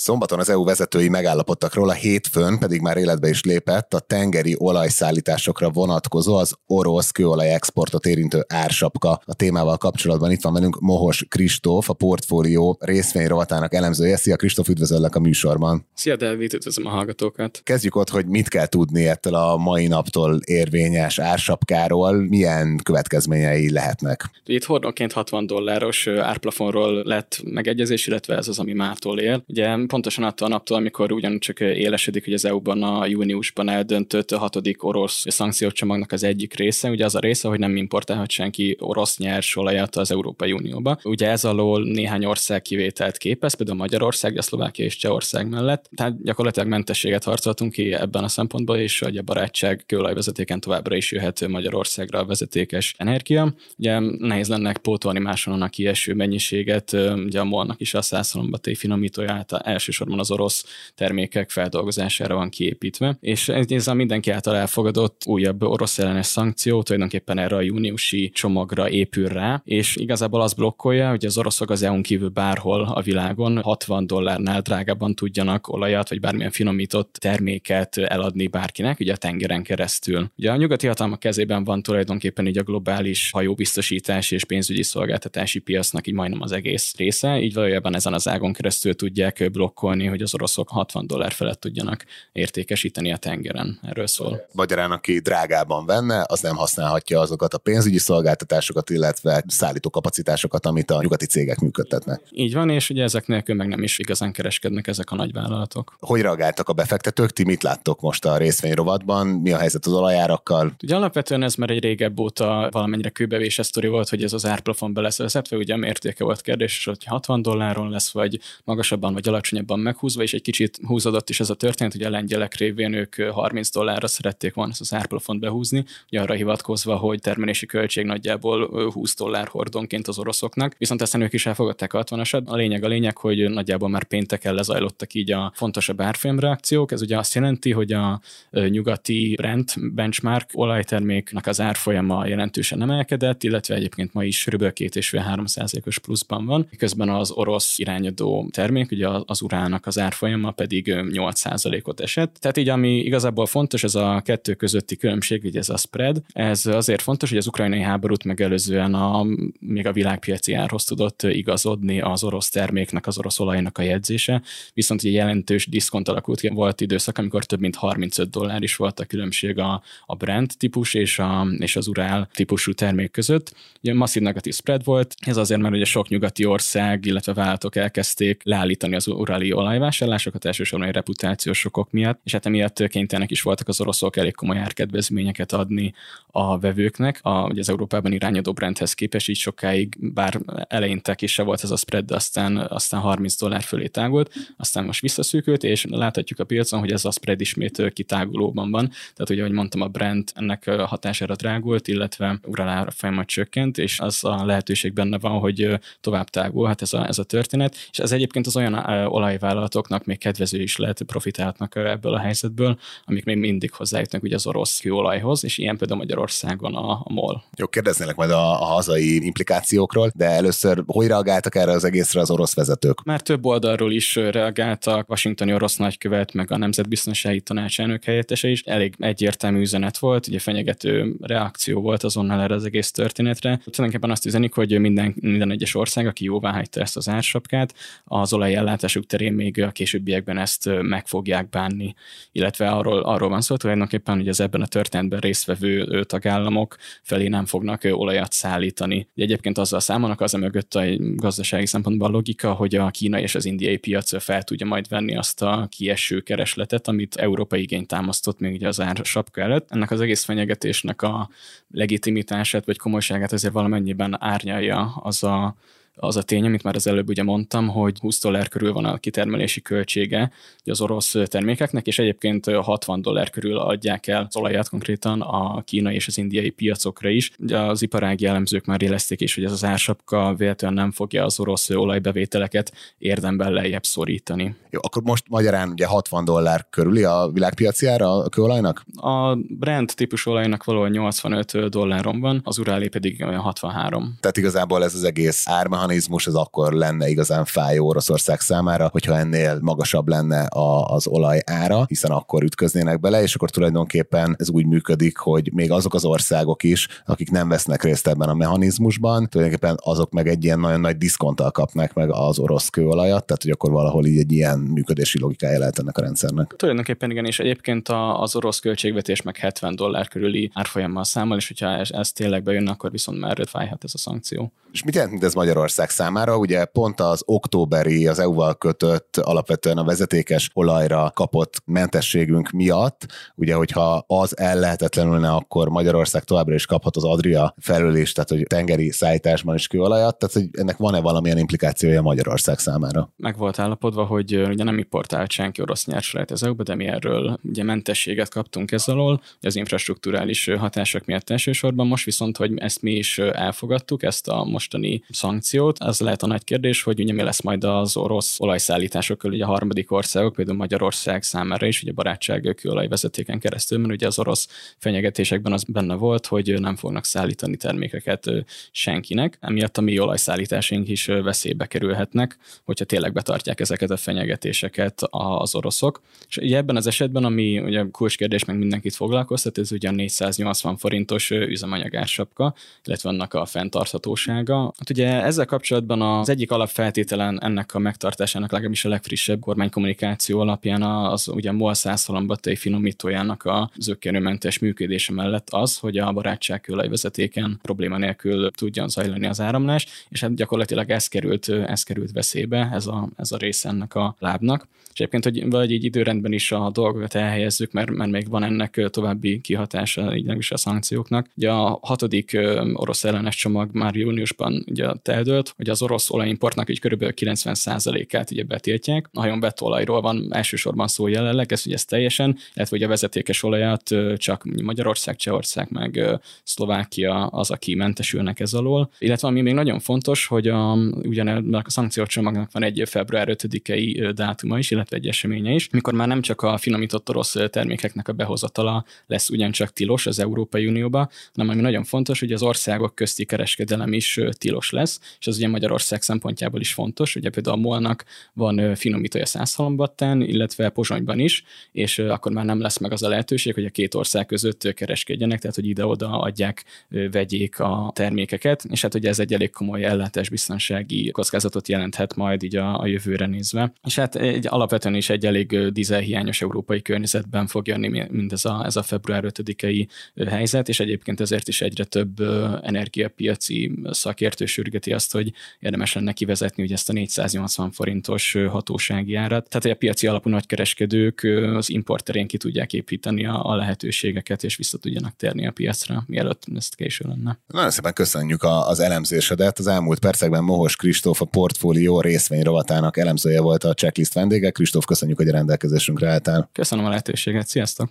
Szombaton 0.00 0.38
az 0.38 0.48
EU 0.48 0.64
vezetői 0.64 1.08
megállapodtak 1.08 1.74
róla, 1.74 1.92
hétfőn 1.92 2.58
pedig 2.58 2.80
már 2.80 2.96
életbe 2.96 3.28
is 3.28 3.42
lépett 3.42 3.94
a 3.94 3.98
tengeri 3.98 4.56
olajszállításokra 4.58 5.70
vonatkozó 5.70 6.36
az 6.36 6.54
orosz 6.66 7.10
kőolaj 7.10 7.52
exportot 7.52 8.06
érintő 8.06 8.44
ársapka. 8.48 9.20
A 9.24 9.34
témával 9.34 9.76
kapcsolatban 9.76 10.30
itt 10.30 10.42
van 10.42 10.52
velünk 10.52 10.80
Mohos 10.80 11.24
Kristóf, 11.28 11.90
a 11.90 11.92
portfólió 11.92 12.78
részvény 12.80 13.26
rovatának 13.26 13.74
elemzője. 13.74 14.16
Szia 14.16 14.36
Kristóf, 14.36 14.68
üdvözöllek 14.68 15.14
a 15.14 15.20
műsorban. 15.20 15.86
Szia 15.94 16.16
David, 16.16 16.52
üdvözlöm 16.54 16.86
a 16.86 16.90
hallgatókat. 16.90 17.60
Kezdjük 17.64 17.96
ott, 17.96 18.08
hogy 18.08 18.26
mit 18.26 18.48
kell 18.48 18.66
tudni 18.66 19.06
ettől 19.06 19.34
a 19.34 19.56
mai 19.56 19.86
naptól 19.86 20.40
érvényes 20.44 21.18
ársapkáról, 21.18 22.12
milyen 22.12 22.80
következményei 22.82 23.72
lehetnek. 23.72 24.30
Itt 24.44 24.64
hordóként 24.64 25.12
60 25.12 25.46
dolláros 25.46 26.06
árplafonról 26.06 27.02
lett 27.04 27.40
megegyezés, 27.44 28.06
illetve 28.06 28.36
ez 28.36 28.48
az, 28.48 28.58
ami 28.58 28.72
mától 28.72 29.18
él. 29.18 29.44
Ugye 29.46 29.88
pontosan 29.90 30.24
attól 30.24 30.48
a 30.48 30.50
naptól, 30.50 30.76
amikor 30.76 31.12
ugyancsak 31.12 31.60
élesedik, 31.60 32.24
hogy 32.24 32.32
az 32.32 32.44
EU-ban 32.44 32.82
a 32.82 33.06
júniusban 33.06 33.68
eldöntött 33.68 34.30
a 34.30 34.38
hatodik 34.38 34.84
orosz 34.84 35.24
szankciócsomagnak 35.28 36.12
az 36.12 36.22
egyik 36.22 36.54
része, 36.54 36.90
ugye 36.90 37.04
az 37.04 37.14
a 37.14 37.18
része, 37.18 37.48
hogy 37.48 37.58
nem 37.58 37.76
importálhat 37.76 38.30
senki 38.30 38.76
orosz 38.80 39.18
nyers 39.18 39.56
olajat 39.56 39.96
az 39.96 40.10
Európai 40.10 40.52
Unióba. 40.52 40.98
Ugye 41.04 41.28
ez 41.28 41.44
alól 41.44 41.82
néhány 41.82 42.24
ország 42.24 42.62
kivételt 42.62 43.16
képez, 43.16 43.54
például 43.54 43.78
Magyarország, 43.78 44.38
a 44.38 44.42
Szlovákia 44.42 44.84
és 44.84 44.96
Csehország 44.96 45.48
mellett. 45.48 45.90
Tehát 45.94 46.22
gyakorlatilag 46.22 46.68
mentességet 46.68 47.24
harcoltunk 47.24 47.72
ki 47.72 47.92
ebben 47.92 48.24
a 48.24 48.28
szempontból, 48.28 48.76
és 48.76 48.98
hogy 48.98 49.16
a 49.16 49.22
barátság 49.22 49.82
kőolajvezetéken 49.86 50.60
továbbra 50.60 50.96
is 50.96 51.12
jöhető 51.12 51.48
Magyarországra 51.48 52.18
a 52.18 52.24
vezetékes 52.24 52.94
energia. 52.98 53.54
Ugye 53.78 53.98
nehéz 54.18 54.48
lenne 54.48 54.72
pótolni 54.72 55.18
máshonnan 55.18 55.62
a 55.62 55.68
kieső 55.68 56.14
mennyiséget, 56.14 56.92
ugye 57.24 57.40
a 57.40 57.74
is 57.76 57.94
a 57.94 58.02
százszalombaté 58.02 58.74
finomítója 58.74 59.32
által 59.32 59.58
elsősorban 59.80 60.18
az 60.18 60.30
orosz 60.30 60.64
termékek 60.94 61.50
feldolgozására 61.50 62.34
van 62.34 62.48
kiépítve, 62.48 63.16
és 63.20 63.48
ez 63.48 63.88
a 63.88 63.94
mindenki 63.94 64.30
által 64.30 64.56
elfogadott 64.56 65.22
újabb 65.26 65.62
orosz 65.62 65.98
ellenes 65.98 66.26
szankció 66.26 66.82
tulajdonképpen 66.82 67.38
erre 67.38 67.56
a 67.56 67.60
júniusi 67.60 68.30
csomagra 68.30 68.90
épül 68.90 69.28
rá, 69.28 69.62
és 69.64 69.96
igazából 69.96 70.40
az 70.40 70.52
blokkolja, 70.52 71.08
hogy 71.08 71.24
az 71.24 71.38
oroszok 71.38 71.70
az 71.70 71.82
EU-n 71.82 72.02
kívül 72.02 72.28
bárhol 72.28 72.82
a 72.82 73.02
világon 73.02 73.62
60 73.62 74.06
dollárnál 74.06 74.60
drágában 74.60 75.14
tudjanak 75.14 75.68
olajat, 75.68 76.08
vagy 76.08 76.20
bármilyen 76.20 76.50
finomított 76.50 77.16
terméket 77.20 77.96
eladni 77.96 78.46
bárkinek, 78.46 79.00
ugye 79.00 79.12
a 79.12 79.16
tengeren 79.16 79.62
keresztül. 79.62 80.30
Ugye 80.38 80.50
a 80.50 80.56
nyugati 80.56 80.86
hatalmak 80.86 81.20
kezében 81.20 81.64
van 81.64 81.82
tulajdonképpen 81.82 82.46
így 82.46 82.58
a 82.58 82.62
globális 82.62 83.30
hajóbiztosítás 83.30 84.30
és 84.30 84.44
pénzügyi 84.44 84.82
szolgáltatási 84.82 85.58
piacnak 85.58 86.06
így 86.06 86.14
majdnem 86.14 86.42
az 86.42 86.52
egész 86.52 86.96
része, 86.96 87.40
így 87.40 87.54
valójában 87.54 87.94
ezen 87.94 88.12
az 88.12 88.28
ágon 88.28 88.52
keresztül 88.52 88.94
tudják 88.94 89.50
blokkolni 89.52 89.69
blokkolni, 89.70 90.06
hogy 90.06 90.22
az 90.22 90.34
oroszok 90.34 90.68
60 90.68 91.06
dollár 91.06 91.32
felett 91.32 91.60
tudjanak 91.60 92.04
értékesíteni 92.32 93.12
a 93.12 93.16
tengeren. 93.16 93.78
Erről 93.82 94.06
szól. 94.06 94.46
Magyarán, 94.52 94.90
aki 94.90 95.18
drágában 95.18 95.86
venne, 95.86 96.24
az 96.28 96.40
nem 96.40 96.56
használhatja 96.56 97.20
azokat 97.20 97.54
a 97.54 97.58
pénzügyi 97.58 97.98
szolgáltatásokat, 97.98 98.90
illetve 98.90 99.44
szállító 99.46 99.90
kapacitásokat, 99.90 100.66
amit 100.66 100.90
a 100.90 101.02
nyugati 101.02 101.26
cégek 101.26 101.58
működtetnek. 101.58 102.20
Így 102.30 102.54
van, 102.54 102.70
és 102.70 102.90
ugye 102.90 103.02
ezek 103.02 103.26
nélkül 103.26 103.54
meg 103.54 103.68
nem 103.68 103.82
is 103.82 103.98
igazán 103.98 104.32
kereskednek 104.32 104.86
ezek 104.86 105.10
a 105.10 105.14
nagyvállalatok. 105.14 105.96
Hogy 106.00 106.20
reagáltak 106.20 106.68
a 106.68 106.72
befektetők? 106.72 107.30
Ti 107.30 107.44
mit 107.44 107.62
láttok 107.62 108.00
most 108.00 108.24
a 108.24 108.36
részvényrovatban? 108.36 109.26
Mi 109.26 109.52
a 109.52 109.58
helyzet 109.58 109.86
az 109.86 109.92
olajárakkal? 109.92 110.74
Ugye 110.82 110.96
alapvetően 110.96 111.42
ez 111.42 111.54
már 111.54 111.70
egy 111.70 111.82
régebb 111.82 112.18
óta 112.18 112.68
valamennyire 112.70 113.08
kőbevés 113.08 113.58
sztori 113.62 113.88
volt, 113.88 114.08
hogy 114.08 114.22
ez 114.22 114.32
az 114.32 114.46
árplafon 114.46 114.92
be 114.92 115.00
lesz 115.00 115.18
vezetve, 115.18 115.56
ugye 115.56 115.76
mértéke 115.76 116.24
volt 116.24 116.40
kérdés, 116.40 116.84
hogy 116.84 117.04
60 117.04 117.42
dolláron 117.42 117.90
lesz, 117.90 118.10
vagy 118.10 118.40
magasabban, 118.64 119.12
vagy 119.12 119.28
alacsonyabb 119.28 119.59
alacsonyabban 119.60 119.80
meghúzva, 119.80 120.22
és 120.22 120.34
egy 120.34 120.42
kicsit 120.42 120.78
húzódott 120.86 121.28
is 121.28 121.40
ez 121.40 121.50
a 121.50 121.54
történet, 121.54 121.92
hogy 121.92 122.02
a 122.02 122.10
lengyelek 122.10 122.54
révén 122.54 122.92
ők 122.92 123.22
30 123.22 123.70
dollárra 123.70 124.06
szerették 124.06 124.54
volna 124.54 124.70
ezt 124.70 124.80
az 124.80 124.94
árplafont 124.94 125.40
behúzni, 125.40 125.84
ugye 126.10 126.20
arra 126.20 126.34
hivatkozva, 126.34 126.96
hogy 126.96 127.20
termelési 127.20 127.66
költség 127.66 128.04
nagyjából 128.04 128.90
20 128.90 129.16
dollár 129.16 129.48
hordonként 129.48 130.08
az 130.08 130.18
oroszoknak, 130.18 130.74
viszont 130.78 131.02
aztán 131.02 131.20
ők 131.20 131.32
is 131.32 131.46
elfogadták 131.46 131.92
a 131.92 132.04
60-asat. 132.04 132.44
A 132.44 132.56
lényeg 132.56 132.84
a 132.84 132.88
lényeg, 132.88 133.16
hogy 133.16 133.50
nagyjából 133.50 133.88
már 133.88 134.04
pénteken 134.04 134.54
lezajlottak 134.54 135.14
így 135.14 135.32
a 135.32 135.52
fontosabb 135.54 136.00
árfolyamreakciók. 136.00 136.92
Ez 136.92 137.02
ugye 137.02 137.18
azt 137.18 137.34
jelenti, 137.34 137.72
hogy 137.72 137.92
a 137.92 138.20
nyugati 138.50 139.34
Brent 139.36 139.94
benchmark 139.94 140.50
olajterméknek 140.52 141.46
az 141.46 141.60
árfolyama 141.60 142.26
jelentősen 142.26 142.82
emelkedett, 142.82 143.42
illetve 143.42 143.74
egyébként 143.74 144.14
ma 144.14 144.24
is 144.24 144.44
kb. 144.44 144.62
2,5-3 144.62 145.86
os 145.86 145.98
pluszban 145.98 146.46
van, 146.46 146.68
közben 146.78 147.08
az 147.08 147.30
orosz 147.30 147.78
irányadó 147.78 148.48
termék, 148.52 148.90
ugye 148.90 149.08
az 149.24 149.42
urának 149.50 149.86
az 149.86 149.98
árfolyama 149.98 150.50
pedig 150.50 150.94
8%-ot 150.96 152.00
esett. 152.00 152.36
Tehát 152.40 152.56
így, 152.56 152.68
ami 152.68 152.98
igazából 152.98 153.46
fontos, 153.46 153.84
ez 153.84 153.94
a 153.94 154.20
kettő 154.24 154.54
közötti 154.54 154.96
különbség, 154.96 155.44
ugye 155.44 155.58
ez 155.58 155.68
a 155.68 155.76
spread. 155.76 156.22
Ez 156.32 156.66
azért 156.66 157.02
fontos, 157.02 157.28
hogy 157.28 157.38
az 157.38 157.46
ukrajnai 157.46 157.80
háborút 157.80 158.24
megelőzően 158.24 158.94
a, 158.94 159.26
még 159.60 159.86
a 159.86 159.92
világpiaci 159.92 160.52
árhoz 160.52 160.84
tudott 160.84 161.22
igazodni 161.22 162.00
az 162.00 162.24
orosz 162.24 162.50
terméknek, 162.50 163.06
az 163.06 163.18
orosz 163.18 163.40
olajnak 163.40 163.78
a 163.78 163.82
jegyzése, 163.82 164.42
viszont 164.74 165.02
egy 165.02 165.12
jelentős 165.12 165.66
diszkont 165.66 166.08
alakult 166.08 166.48
volt 166.48 166.80
időszak, 166.80 167.18
amikor 167.18 167.44
több 167.44 167.60
mint 167.60 167.76
35 167.76 168.30
dollár 168.30 168.62
is 168.62 168.76
volt 168.76 169.00
a 169.00 169.04
különbség 169.04 169.58
a, 169.58 169.82
a 170.06 170.14
Brent 170.14 170.58
típus 170.58 170.94
és, 170.94 171.18
a, 171.18 171.46
és 171.58 171.76
az 171.76 171.88
Urál 171.88 172.28
típusú 172.32 172.72
termék 172.72 173.10
között. 173.10 173.54
Ugye 173.82 173.94
masszív 173.94 174.22
negatív 174.22 174.54
spread 174.54 174.84
volt, 174.84 175.14
ez 175.18 175.36
azért, 175.36 175.60
mert 175.60 175.74
ugye 175.74 175.84
sok 175.84 176.08
nyugati 176.08 176.44
ország, 176.44 177.06
illetve 177.06 177.32
vállalatok 177.32 177.76
elkezdték 177.76 178.40
leállítani 178.44 178.94
az 178.94 179.08
Urál 179.08 179.39
távoli 179.40 179.52
olajvásárlásokat, 179.52 180.44
elsősorban 180.44 180.88
egy 180.88 180.94
reputációs 180.94 181.64
okok 181.64 181.90
miatt, 181.90 182.20
és 182.24 182.32
hát 182.32 182.46
emiatt 182.46 182.86
kénytelenek 182.86 183.30
is 183.30 183.42
voltak 183.42 183.68
az 183.68 183.80
oroszok 183.80 184.16
elég 184.16 184.34
komoly 184.34 184.58
árkedvezményeket 184.58 185.52
adni 185.52 185.94
a 186.26 186.58
vevőknek, 186.58 187.18
a, 187.22 187.44
ugye 187.44 187.60
az 187.60 187.68
Európában 187.68 188.12
irányadó 188.12 188.52
brandhez 188.52 188.94
képest 188.94 189.28
így 189.28 189.36
sokáig, 189.36 189.96
bár 189.98 190.40
eleinte 190.68 191.14
kisebb 191.14 191.46
volt 191.46 191.62
ez 191.62 191.70
a 191.70 191.76
spread, 191.76 192.04
de 192.04 192.14
aztán, 192.14 192.56
aztán 192.56 193.00
30 193.00 193.36
dollár 193.38 193.62
fölé 193.62 193.86
tágult, 193.86 194.32
aztán 194.56 194.84
most 194.84 195.00
visszaszűkült, 195.00 195.64
és 195.64 195.86
láthatjuk 195.88 196.38
a 196.38 196.44
piacon, 196.44 196.80
hogy 196.80 196.92
ez 196.92 197.04
a 197.04 197.10
spread 197.10 197.40
ismét 197.40 197.92
kitágulóban 197.92 198.70
van. 198.70 198.88
Tehát 198.88 199.30
ugye, 199.30 199.40
ahogy 199.40 199.54
mondtam, 199.54 199.80
a 199.80 199.88
brand 199.88 200.28
ennek 200.34 200.70
hatására 200.70 201.34
drágult, 201.34 201.88
illetve 201.88 202.38
uralár 202.46 202.92
folyamat 202.92 203.26
csökkent, 203.26 203.78
és 203.78 204.00
az 204.00 204.24
a 204.24 204.44
lehetőség 204.44 204.92
benne 204.92 205.18
van, 205.18 205.38
hogy 205.38 205.78
tovább 206.00 206.28
tágulhat 206.28 206.82
ez 206.82 206.92
a, 206.92 207.06
ez 207.06 207.18
a 207.18 207.24
történet, 207.24 207.76
és 207.90 207.98
ez 207.98 208.12
egyébként 208.12 208.46
az 208.46 208.56
olyan 208.56 208.74
olajvállalatoknak 209.20 210.04
még 210.04 210.18
kedvező 210.18 210.62
is 210.62 210.76
lehet, 210.76 211.02
profitálhatnak 211.02 211.76
ebből 211.76 212.14
a 212.14 212.18
helyzetből, 212.18 212.78
amik 213.04 213.24
még 213.24 213.36
mindig 213.36 213.72
hozzájutnak 213.72 214.22
ugye 214.22 214.34
az 214.34 214.46
orosz 214.46 214.80
kőolajhoz, 214.80 215.44
és 215.44 215.58
ilyen 215.58 215.76
például 215.76 215.98
Magyarországon 215.98 216.74
a, 216.74 216.90
a 216.90 217.12
MOL. 217.12 217.42
Jó, 217.56 217.66
kérdeznélek 217.66 218.16
majd 218.16 218.30
a, 218.30 218.62
a 218.62 218.64
hazai 218.64 219.24
implikációkról, 219.24 220.10
de 220.14 220.24
először 220.24 220.82
hogy 220.86 221.06
reagáltak 221.06 221.54
erre 221.54 221.70
az 221.70 221.84
egészre 221.84 222.20
az 222.20 222.30
orosz 222.30 222.54
vezetők? 222.54 223.02
Már 223.02 223.20
több 223.20 223.44
oldalról 223.44 223.92
is 223.92 224.14
reagáltak, 224.14 225.10
Washingtoni 225.10 225.52
orosz 225.52 225.76
nagykövet, 225.76 226.32
meg 226.32 226.50
a 226.50 226.56
Nemzetbiztonsági 226.56 227.40
Tanács 227.40 227.80
elnök 227.80 228.04
helyettese 228.04 228.48
is. 228.48 228.62
Elég 228.62 228.94
egyértelmű 228.98 229.60
üzenet 229.60 229.98
volt, 229.98 230.26
ugye 230.26 230.38
fenyegető 230.38 231.14
reakció 231.20 231.80
volt 231.80 232.02
azonnal 232.02 232.40
erre 232.40 232.54
az 232.54 232.64
egész 232.64 232.90
történetre. 232.90 233.56
Tulajdonképpen 233.56 234.10
azt 234.10 234.26
üzenik, 234.26 234.54
hogy 234.54 234.78
minden, 234.78 235.14
minden 235.20 235.50
egyes 235.50 235.74
ország, 235.74 236.06
aki 236.06 236.24
jóvá 236.24 236.52
hagyta 236.52 236.80
ezt 236.80 236.96
az 236.96 237.08
ársapkát, 237.08 237.74
az 238.04 238.32
olajellátásuk 238.32 239.06
terén 239.10 239.32
még 239.32 239.62
a 239.62 239.70
későbbiekben 239.70 240.38
ezt 240.38 240.70
meg 240.82 241.06
fogják 241.06 241.48
bánni. 241.48 241.94
Illetve 242.32 242.68
arról, 242.68 243.00
arról 243.00 243.28
van 243.28 243.40
szó 243.40 243.56
tulajdonképpen, 243.56 244.16
hogy 244.16 244.28
az 244.28 244.40
ebben 244.40 244.60
a 244.60 244.66
történetben 244.66 245.18
résztvevő 245.18 246.02
tagállamok 246.04 246.76
felé 247.02 247.28
nem 247.28 247.44
fognak 247.44 247.80
olajat 247.90 248.32
szállítani. 248.32 249.08
Egyébként 249.14 249.58
azzal 249.58 249.80
számolnak, 249.80 250.20
az 250.20 250.34
a 250.34 250.38
mögött 250.38 250.74
a 250.74 250.84
gazdasági 250.98 251.66
szempontból 251.66 252.08
a 252.08 252.10
logika, 252.10 252.52
hogy 252.52 252.74
a 252.74 252.90
kínai 252.90 253.22
és 253.22 253.34
az 253.34 253.44
indiai 253.44 253.76
piac 253.76 254.22
fel 254.22 254.42
tudja 254.42 254.66
majd 254.66 254.88
venni 254.88 255.16
azt 255.16 255.42
a 255.42 255.66
kieső 255.70 256.20
keresletet, 256.20 256.88
amit 256.88 257.16
európai 257.16 257.62
igény 257.62 257.86
támasztott 257.86 258.38
még 258.38 258.52
ugye 258.52 258.68
az 258.68 258.80
ársapka 258.80 259.40
előtt. 259.40 259.70
Ennek 259.70 259.90
az 259.90 260.00
egész 260.00 260.24
fenyegetésnek 260.24 261.02
a 261.02 261.28
legitimitását 261.70 262.64
vagy 262.64 262.78
komolyságát 262.78 263.32
azért 263.32 263.52
valamennyiben 263.52 264.16
árnyalja 264.20 264.94
az 265.02 265.24
a 265.24 265.54
az 266.00 266.16
a 266.16 266.22
tény, 266.22 266.44
amit 266.44 266.62
már 266.62 266.74
az 266.74 266.86
előbb 266.86 267.08
ugye 267.08 267.22
mondtam, 267.22 267.68
hogy 267.68 267.98
20 267.98 268.20
dollár 268.20 268.48
körül 268.48 268.72
van 268.72 268.84
a 268.84 268.98
kitermelési 268.98 269.62
költsége 269.62 270.30
az 270.64 270.80
orosz 270.80 271.14
termékeknek, 271.24 271.86
és 271.86 271.98
egyébként 271.98 272.46
60 272.46 273.02
dollár 273.02 273.30
körül 273.30 273.58
adják 273.58 274.06
el 274.06 274.26
az 274.28 274.36
olajat 274.36 274.68
konkrétan 274.68 275.20
a 275.20 275.62
kínai 275.62 275.94
és 275.94 276.06
az 276.06 276.18
indiai 276.18 276.50
piacokra 276.50 277.08
is. 277.08 277.32
Az 277.52 277.82
iparági 277.82 278.26
elemzők 278.26 278.64
már 278.64 278.82
élezték 278.82 279.20
is, 279.20 279.34
hogy 279.34 279.44
ez 279.44 279.52
az 279.52 279.64
ársapka 279.64 280.34
véletlenül 280.36 280.76
nem 280.76 280.90
fogja 280.90 281.24
az 281.24 281.40
orosz 281.40 281.70
olajbevételeket 281.70 282.72
érdemben 282.98 283.52
lejjebb 283.52 283.84
szorítani. 283.84 284.54
Jó, 284.70 284.80
akkor 284.82 285.02
most 285.02 285.24
magyarán 285.28 285.68
ugye 285.68 285.86
60 285.86 286.24
dollár 286.24 286.66
körüli 286.70 287.04
a 287.04 287.30
világpiaci 287.32 287.86
ára 287.86 288.16
a 288.16 288.28
kőolajnak? 288.28 288.84
A 288.94 289.34
Brent 289.34 289.96
típusú 289.96 290.30
olajnak 290.30 290.64
valahol 290.64 290.88
85 290.88 291.68
dolláron 291.68 292.20
van, 292.20 292.40
az 292.44 292.58
Urálé 292.58 292.88
pedig 292.88 293.24
olyan 293.24 293.40
63. 293.40 294.16
Tehát 294.20 294.36
igazából 294.36 294.84
ez 294.84 294.94
az 294.94 295.04
egész 295.04 295.48
árma 295.48 295.76
mechanizmus 295.90 296.26
az 296.26 296.34
akkor 296.34 296.72
lenne 296.72 297.08
igazán 297.08 297.44
fájó 297.44 297.86
Oroszország 297.86 298.40
számára, 298.40 298.88
hogyha 298.92 299.18
ennél 299.18 299.58
magasabb 299.60 300.08
lenne 300.08 300.42
a, 300.42 300.84
az 300.84 301.06
olaj 301.06 301.40
ára, 301.46 301.84
hiszen 301.86 302.10
akkor 302.10 302.42
ütköznének 302.42 303.00
bele, 303.00 303.22
és 303.22 303.34
akkor 303.34 303.50
tulajdonképpen 303.50 304.34
ez 304.38 304.50
úgy 304.50 304.66
működik, 304.66 305.16
hogy 305.16 305.50
még 305.54 305.70
azok 305.70 305.94
az 305.94 306.04
országok 306.04 306.62
is, 306.62 306.88
akik 307.06 307.30
nem 307.30 307.48
vesznek 307.48 307.82
részt 307.82 308.08
ebben 308.08 308.28
a 308.28 308.34
mechanizmusban, 308.34 309.28
tulajdonképpen 309.28 309.76
azok 309.82 310.10
meg 310.12 310.28
egy 310.28 310.44
ilyen 310.44 310.60
nagyon 310.60 310.80
nagy 310.80 310.96
diszkonttal 310.96 311.50
kapnak 311.50 311.92
meg 311.92 312.10
az 312.10 312.38
orosz 312.38 312.68
kőolajat, 312.68 313.24
tehát 313.26 313.42
hogy 313.42 313.50
akkor 313.50 313.70
valahol 313.70 314.06
így 314.06 314.18
egy 314.18 314.32
ilyen 314.32 314.58
működési 314.58 315.18
logikája 315.20 315.58
lehet 315.58 315.78
ennek 315.78 315.98
a 315.98 316.02
rendszernek. 316.02 316.54
Tulajdonképpen 316.56 317.10
igen, 317.10 317.24
és 317.24 317.38
egyébként 317.38 317.88
az 318.16 318.36
orosz 318.36 318.58
költségvetés 318.58 319.22
meg 319.22 319.36
70 319.36 319.74
dollár 319.76 320.08
körüli 320.08 320.50
árfolyammal 320.54 321.04
számol, 321.04 321.36
és 321.36 321.48
hogyha 321.48 321.66
ez, 321.66 321.90
ez 321.90 322.12
tényleg 322.12 322.42
bejönne, 322.42 322.70
akkor 322.70 322.90
viszont 322.90 323.18
már 323.18 323.40
fájhat 323.46 323.84
ez 323.84 323.90
a 323.94 323.98
szankció. 323.98 324.52
És 324.72 324.82
mit 324.82 324.94
jelent 324.94 325.24
ez 325.24 325.34
Magyarország 325.34 325.79
számára? 325.88 326.36
Ugye 326.36 326.64
pont 326.64 327.00
az 327.00 327.22
októberi, 327.24 328.06
az 328.06 328.18
EU-val 328.18 328.54
kötött 328.54 329.16
alapvetően 329.16 329.78
a 329.78 329.84
vezetékes 329.84 330.50
olajra 330.54 331.10
kapott 331.14 331.62
mentességünk 331.64 332.50
miatt, 332.50 333.06
ugye 333.34 333.54
hogyha 333.54 334.04
az 334.06 334.38
ellehetetlenülne, 334.38 335.30
akkor 335.30 335.68
Magyarország 335.68 336.24
továbbra 336.24 336.54
is 336.54 336.66
kaphat 336.66 336.96
az 336.96 337.04
Adria 337.04 337.54
felől 337.58 337.96
is, 337.96 338.12
tehát 338.12 338.28
hogy 338.28 338.42
tengeri 338.46 338.90
szállításban 338.90 339.54
is 339.54 339.66
kőolajat, 339.66 340.18
tehát 340.18 340.34
hogy 340.34 340.48
ennek 340.52 340.76
van-e 340.76 341.00
valamilyen 341.00 341.38
implikációja 341.38 342.02
Magyarország 342.02 342.58
számára? 342.58 343.12
Meg 343.16 343.36
volt 343.36 343.58
állapodva, 343.58 344.04
hogy 344.04 344.36
ugye 344.36 344.64
nem 344.64 344.78
importált 344.78 345.30
senki 345.30 345.62
orosz 345.62 345.86
nyersolajt 345.86 346.30
az 346.30 346.42
EU-ba, 346.42 346.62
de 346.62 346.74
mi 346.74 346.86
erről 346.86 347.38
ugye 347.42 347.62
mentességet 347.62 348.28
kaptunk 348.28 348.72
ez 348.72 348.88
alól, 348.88 349.20
az 349.40 349.56
infrastruktúrális 349.56 350.50
hatások 350.58 351.04
miatt 351.04 351.30
elsősorban, 351.30 351.86
most 351.86 352.04
viszont, 352.04 352.36
hogy 352.36 352.58
ezt 352.58 352.82
mi 352.82 352.92
is 352.92 353.18
elfogadtuk, 353.18 354.02
ezt 354.02 354.28
a 354.28 354.44
mostani 354.44 355.02
szankciót. 355.08 355.59
Az 355.68 356.00
lehet 356.00 356.22
a 356.22 356.26
nagy 356.26 356.44
kérdés, 356.44 356.82
hogy 356.82 357.00
ugye 357.00 357.12
mi 357.12 357.22
lesz 357.22 357.42
majd 357.42 357.64
az 357.64 357.96
orosz 357.96 358.40
olajszállításokkal, 358.40 359.32
ugye 359.32 359.44
a 359.44 359.46
harmadik 359.46 359.92
országok, 359.92 360.34
például 360.34 360.56
Magyarország 360.56 361.22
számára 361.22 361.66
is, 361.66 361.82
ugye 361.82 361.92
barátság 361.92 362.54
kőolajvezetéken 362.56 363.38
keresztül, 363.38 363.78
mert 363.78 363.92
ugye 363.92 364.06
az 364.06 364.18
orosz 364.18 364.48
fenyegetésekben 364.78 365.52
az 365.52 365.64
benne 365.64 365.94
volt, 365.94 366.26
hogy 366.26 366.60
nem 366.60 366.76
fognak 366.76 367.04
szállítani 367.04 367.56
termékeket 367.56 368.30
senkinek, 368.70 369.38
emiatt 369.40 369.76
a 369.76 369.80
mi 369.80 369.98
olajszállításaink 369.98 370.88
is 370.88 371.06
veszélybe 371.06 371.66
kerülhetnek, 371.66 372.38
hogyha 372.64 372.84
tényleg 372.84 373.12
betartják 373.12 373.60
ezeket 373.60 373.90
a 373.90 373.96
fenyegetéseket 373.96 375.02
az 375.10 375.54
oroszok. 375.54 376.00
És 376.28 376.36
ugye 376.36 376.56
ebben 376.56 376.76
az 376.76 376.86
esetben, 376.86 377.24
ami 377.24 377.58
ugye 377.58 377.84
kulcskérdés 377.90 378.44
meg 378.44 378.58
mindenkit 378.58 378.94
foglalkoztat, 378.94 379.58
ez 379.58 379.72
ugye 379.72 379.88
a 379.88 379.92
480 379.92 380.76
forintos 380.76 381.30
üzemanyagársapka, 381.30 382.54
illetve 382.84 383.08
annak 383.08 383.34
a 383.34 383.44
fenntarthatósága. 383.44 384.72
Hát 384.78 384.90
ugye 384.90 385.22
ezzel 385.22 385.46
kapcsolatban 385.50 386.02
az 386.02 386.28
egyik 386.28 386.50
alapfeltételen 386.50 387.42
ennek 387.42 387.74
a 387.74 387.78
megtartásának 387.78 388.52
legalábbis 388.52 388.84
a 388.84 388.88
legfrissebb 388.88 389.40
kormánykommunikáció 389.40 390.40
alapján 390.40 390.82
az 390.82 391.28
ugye 391.28 391.52
MOL 391.52 391.74
százhalombattai 391.74 392.56
finomítójának 392.56 393.44
a 393.44 393.70
zöggenőmentes 393.76 394.58
működése 394.58 395.12
mellett 395.12 395.48
az, 395.50 395.78
hogy 395.78 395.98
a 395.98 396.12
barátság 396.12 396.60
kőolajvezetéken 396.60 397.58
probléma 397.62 397.98
nélkül 397.98 398.50
tudjon 398.50 398.88
zajlani 398.88 399.26
az 399.26 399.40
áramlás, 399.40 399.86
és 400.08 400.20
hát 400.20 400.34
gyakorlatilag 400.34 400.90
ez 400.90 401.08
került, 401.08 401.48
ez 401.48 401.82
került 401.82 402.12
veszélybe, 402.12 402.70
ez 402.72 402.86
a, 402.86 403.08
ez 403.16 403.32
a 403.32 403.36
része 403.36 403.68
ennek 403.68 403.94
a 403.94 404.16
lábnak. 404.18 404.68
És 404.92 405.00
egyébként, 405.00 405.24
hogy 405.24 405.50
vagy 405.50 405.70
így 405.70 405.84
időrendben 405.84 406.32
is 406.32 406.52
a 406.52 406.70
dolgokat 406.70 407.14
elhelyezzük, 407.14 407.72
mert, 407.72 407.90
mert 407.90 408.10
még 408.10 408.28
van 408.28 408.42
ennek 408.42 408.86
további 408.90 409.40
kihatása, 409.40 410.16
így 410.16 410.36
is 410.38 410.50
a 410.50 410.56
szankcióknak. 410.56 411.28
Ugye 411.36 411.50
a 411.50 411.78
hatodik 411.82 412.38
orosz 412.72 413.04
ellenes 413.04 413.36
csomag 413.36 413.68
már 413.72 413.94
június 413.94 414.20
júniusban 414.20 414.64
ugye 414.66 414.92
eldőlt, 415.40 415.54
hogy 415.56 415.70
az 415.70 415.82
orosz 415.82 416.10
olajimportnak 416.10 416.70
így 416.70 416.80
kb. 416.80 417.04
90%-át 417.16 418.30
ugye 418.30 418.44
betiltják. 418.44 419.08
A 419.12 419.20
hajonbett 419.20 419.62
olajról 419.62 420.00
van 420.00 420.28
elsősorban 420.30 420.88
szó 420.88 421.06
jelenleg, 421.06 421.52
ez 421.52 421.62
ugye 421.66 421.74
ez 421.74 421.84
teljesen, 421.84 422.38
illetve 422.54 422.76
ugye 422.76 422.86
a 422.86 422.88
vezetékes 422.88 423.42
olajat 423.42 423.94
csak 424.16 424.44
Magyarország, 424.62 425.16
Csehország, 425.16 425.70
meg 425.70 426.20
Szlovákia 426.44 427.26
az, 427.26 427.50
aki 427.50 427.74
mentesülnek 427.74 428.40
ez 428.40 428.52
alól. 428.52 428.90
Illetve 428.98 429.28
ami 429.28 429.40
még 429.40 429.54
nagyon 429.54 429.78
fontos, 429.80 430.26
hogy 430.26 430.48
a, 430.48 430.72
ugyanennek 431.02 431.66
a 431.66 431.70
szankciócsomagnak 431.70 432.52
van 432.52 432.62
egy 432.62 432.82
február 432.86 433.28
5-i 433.30 434.12
dátuma 434.14 434.58
is, 434.58 434.70
illetve 434.70 434.96
egy 434.96 435.06
eseménye 435.06 435.52
is, 435.52 435.68
mikor 435.70 435.94
már 435.94 436.08
nem 436.08 436.20
csak 436.20 436.42
a 436.42 436.58
finomított 436.58 437.08
orosz 437.08 437.36
termékeknek 437.50 438.08
a 438.08 438.12
behozatala 438.12 438.84
lesz 439.06 439.30
ugyancsak 439.30 439.72
tilos 439.72 440.06
az 440.06 440.18
Európai 440.18 440.66
Unióba, 440.66 441.08
hanem 441.34 441.48
ami 441.50 441.60
nagyon 441.60 441.84
fontos, 441.84 442.20
hogy 442.20 442.32
az 442.32 442.42
országok 442.42 442.94
közti 442.94 443.24
kereskedelem 443.24 443.92
is 443.92 444.18
tilos 444.38 444.70
lesz, 444.70 445.00
és 445.18 445.26
az 445.30 445.36
ugye 445.36 445.48
Magyarország 445.48 446.02
szempontjából 446.02 446.60
is 446.60 446.72
fontos, 446.72 447.16
ugye 447.16 447.30
például 447.30 447.56
a 447.56 447.60
molnak 447.60 448.04
van 448.32 448.74
finomítója 448.74 449.26
Százhalombattán, 449.26 450.20
illetve 450.22 450.68
Pozsonyban 450.68 451.18
is, 451.18 451.44
és 451.72 451.98
akkor 451.98 452.32
már 452.32 452.44
nem 452.44 452.60
lesz 452.60 452.78
meg 452.78 452.92
az 452.92 453.02
a 453.02 453.08
lehetőség, 453.08 453.54
hogy 453.54 453.64
a 453.64 453.70
két 453.70 453.94
ország 453.94 454.26
között 454.26 454.74
kereskedjenek, 454.74 455.40
tehát 455.40 455.56
hogy 455.56 455.66
ide-oda 455.66 456.20
adják, 456.20 456.64
vegyék 456.88 457.58
a 457.58 457.90
termékeket, 457.94 458.64
és 458.70 458.82
hát 458.82 458.94
ugye 458.94 459.08
ez 459.08 459.18
egy 459.18 459.32
elég 459.32 459.50
komoly 459.50 459.84
ellátásbiztonsági 459.84 461.10
kockázatot 461.10 461.68
jelenthet 461.68 462.16
majd 462.16 462.42
így 462.42 462.56
a, 462.56 462.80
a 462.80 462.86
jövőre 462.86 463.26
nézve. 463.26 463.72
És 463.84 463.94
hát 463.94 464.16
egy, 464.16 464.46
alapvetően 464.48 464.94
is 464.94 465.10
egy 465.10 465.26
elég 465.26 465.68
dízelhiányos 465.72 466.42
európai 466.42 466.82
környezetben 466.82 467.46
fog 467.46 467.66
jönni 467.66 468.06
mindez 468.10 468.44
a, 468.44 468.62
ez 468.64 468.76
a 468.76 468.82
február 468.82 469.24
5-i 469.26 469.86
helyzet, 470.28 470.68
és 470.68 470.80
egyébként 470.80 471.20
ezért 471.20 471.48
is 471.48 471.60
egyre 471.60 471.84
több 471.84 472.20
energiapiaci 472.62 473.72
szak 473.90 474.18
szakértő 474.20 474.46
sürgeti 474.46 474.92
azt, 474.92 475.12
hogy 475.12 475.19
érdemes 475.58 475.92
lenne 475.92 476.12
kivezetni 476.12 476.62
ugye 476.62 476.74
ezt 476.74 476.88
a 476.88 476.92
480 476.92 477.70
forintos 477.70 478.36
hatósági 478.48 479.14
árat. 479.14 479.48
Tehát, 479.48 479.62
hogy 479.62 479.70
a 479.70 479.74
piaci 479.74 480.06
alapú 480.06 480.28
nagykereskedők 480.28 481.22
az 481.56 481.70
import 481.70 482.04
terén 482.04 482.26
ki 482.26 482.36
tudják 482.36 482.72
építeni 482.72 483.26
a, 483.26 483.44
a 483.44 483.54
lehetőségeket, 483.54 484.44
és 484.44 484.56
vissza 484.56 484.78
tudjanak 484.78 485.16
térni 485.16 485.46
a 485.46 485.50
piacra, 485.50 486.04
mielőtt 486.06 486.42
ezt 486.56 486.74
késő 486.74 487.04
lenne. 487.08 487.38
Nagyon 487.46 487.70
szépen 487.70 487.92
köszönjük 487.92 488.42
az 488.42 488.80
elemzésedet. 488.80 489.58
Az 489.58 489.66
elmúlt 489.66 489.98
percekben 489.98 490.44
Mohos 490.44 490.76
Kristóf 490.76 491.20
a 491.20 491.24
portfólió 491.24 492.00
részvény 492.00 492.42
rovatának 492.42 492.96
elemzője 492.96 493.40
volt 493.40 493.64
a 493.64 493.74
checklist 493.74 494.14
vendége. 494.14 494.50
Kristóf, 494.50 494.84
köszönjük, 494.84 495.18
hogy 495.18 495.28
a 495.28 495.32
rendelkezésünkre 495.32 496.08
álltál. 496.08 496.50
Köszönöm 496.52 496.84
a 496.84 496.88
lehetőséget, 496.88 497.46
sziasztok! 497.46 497.90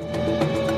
Thank 0.00 0.64
you. 0.64 0.69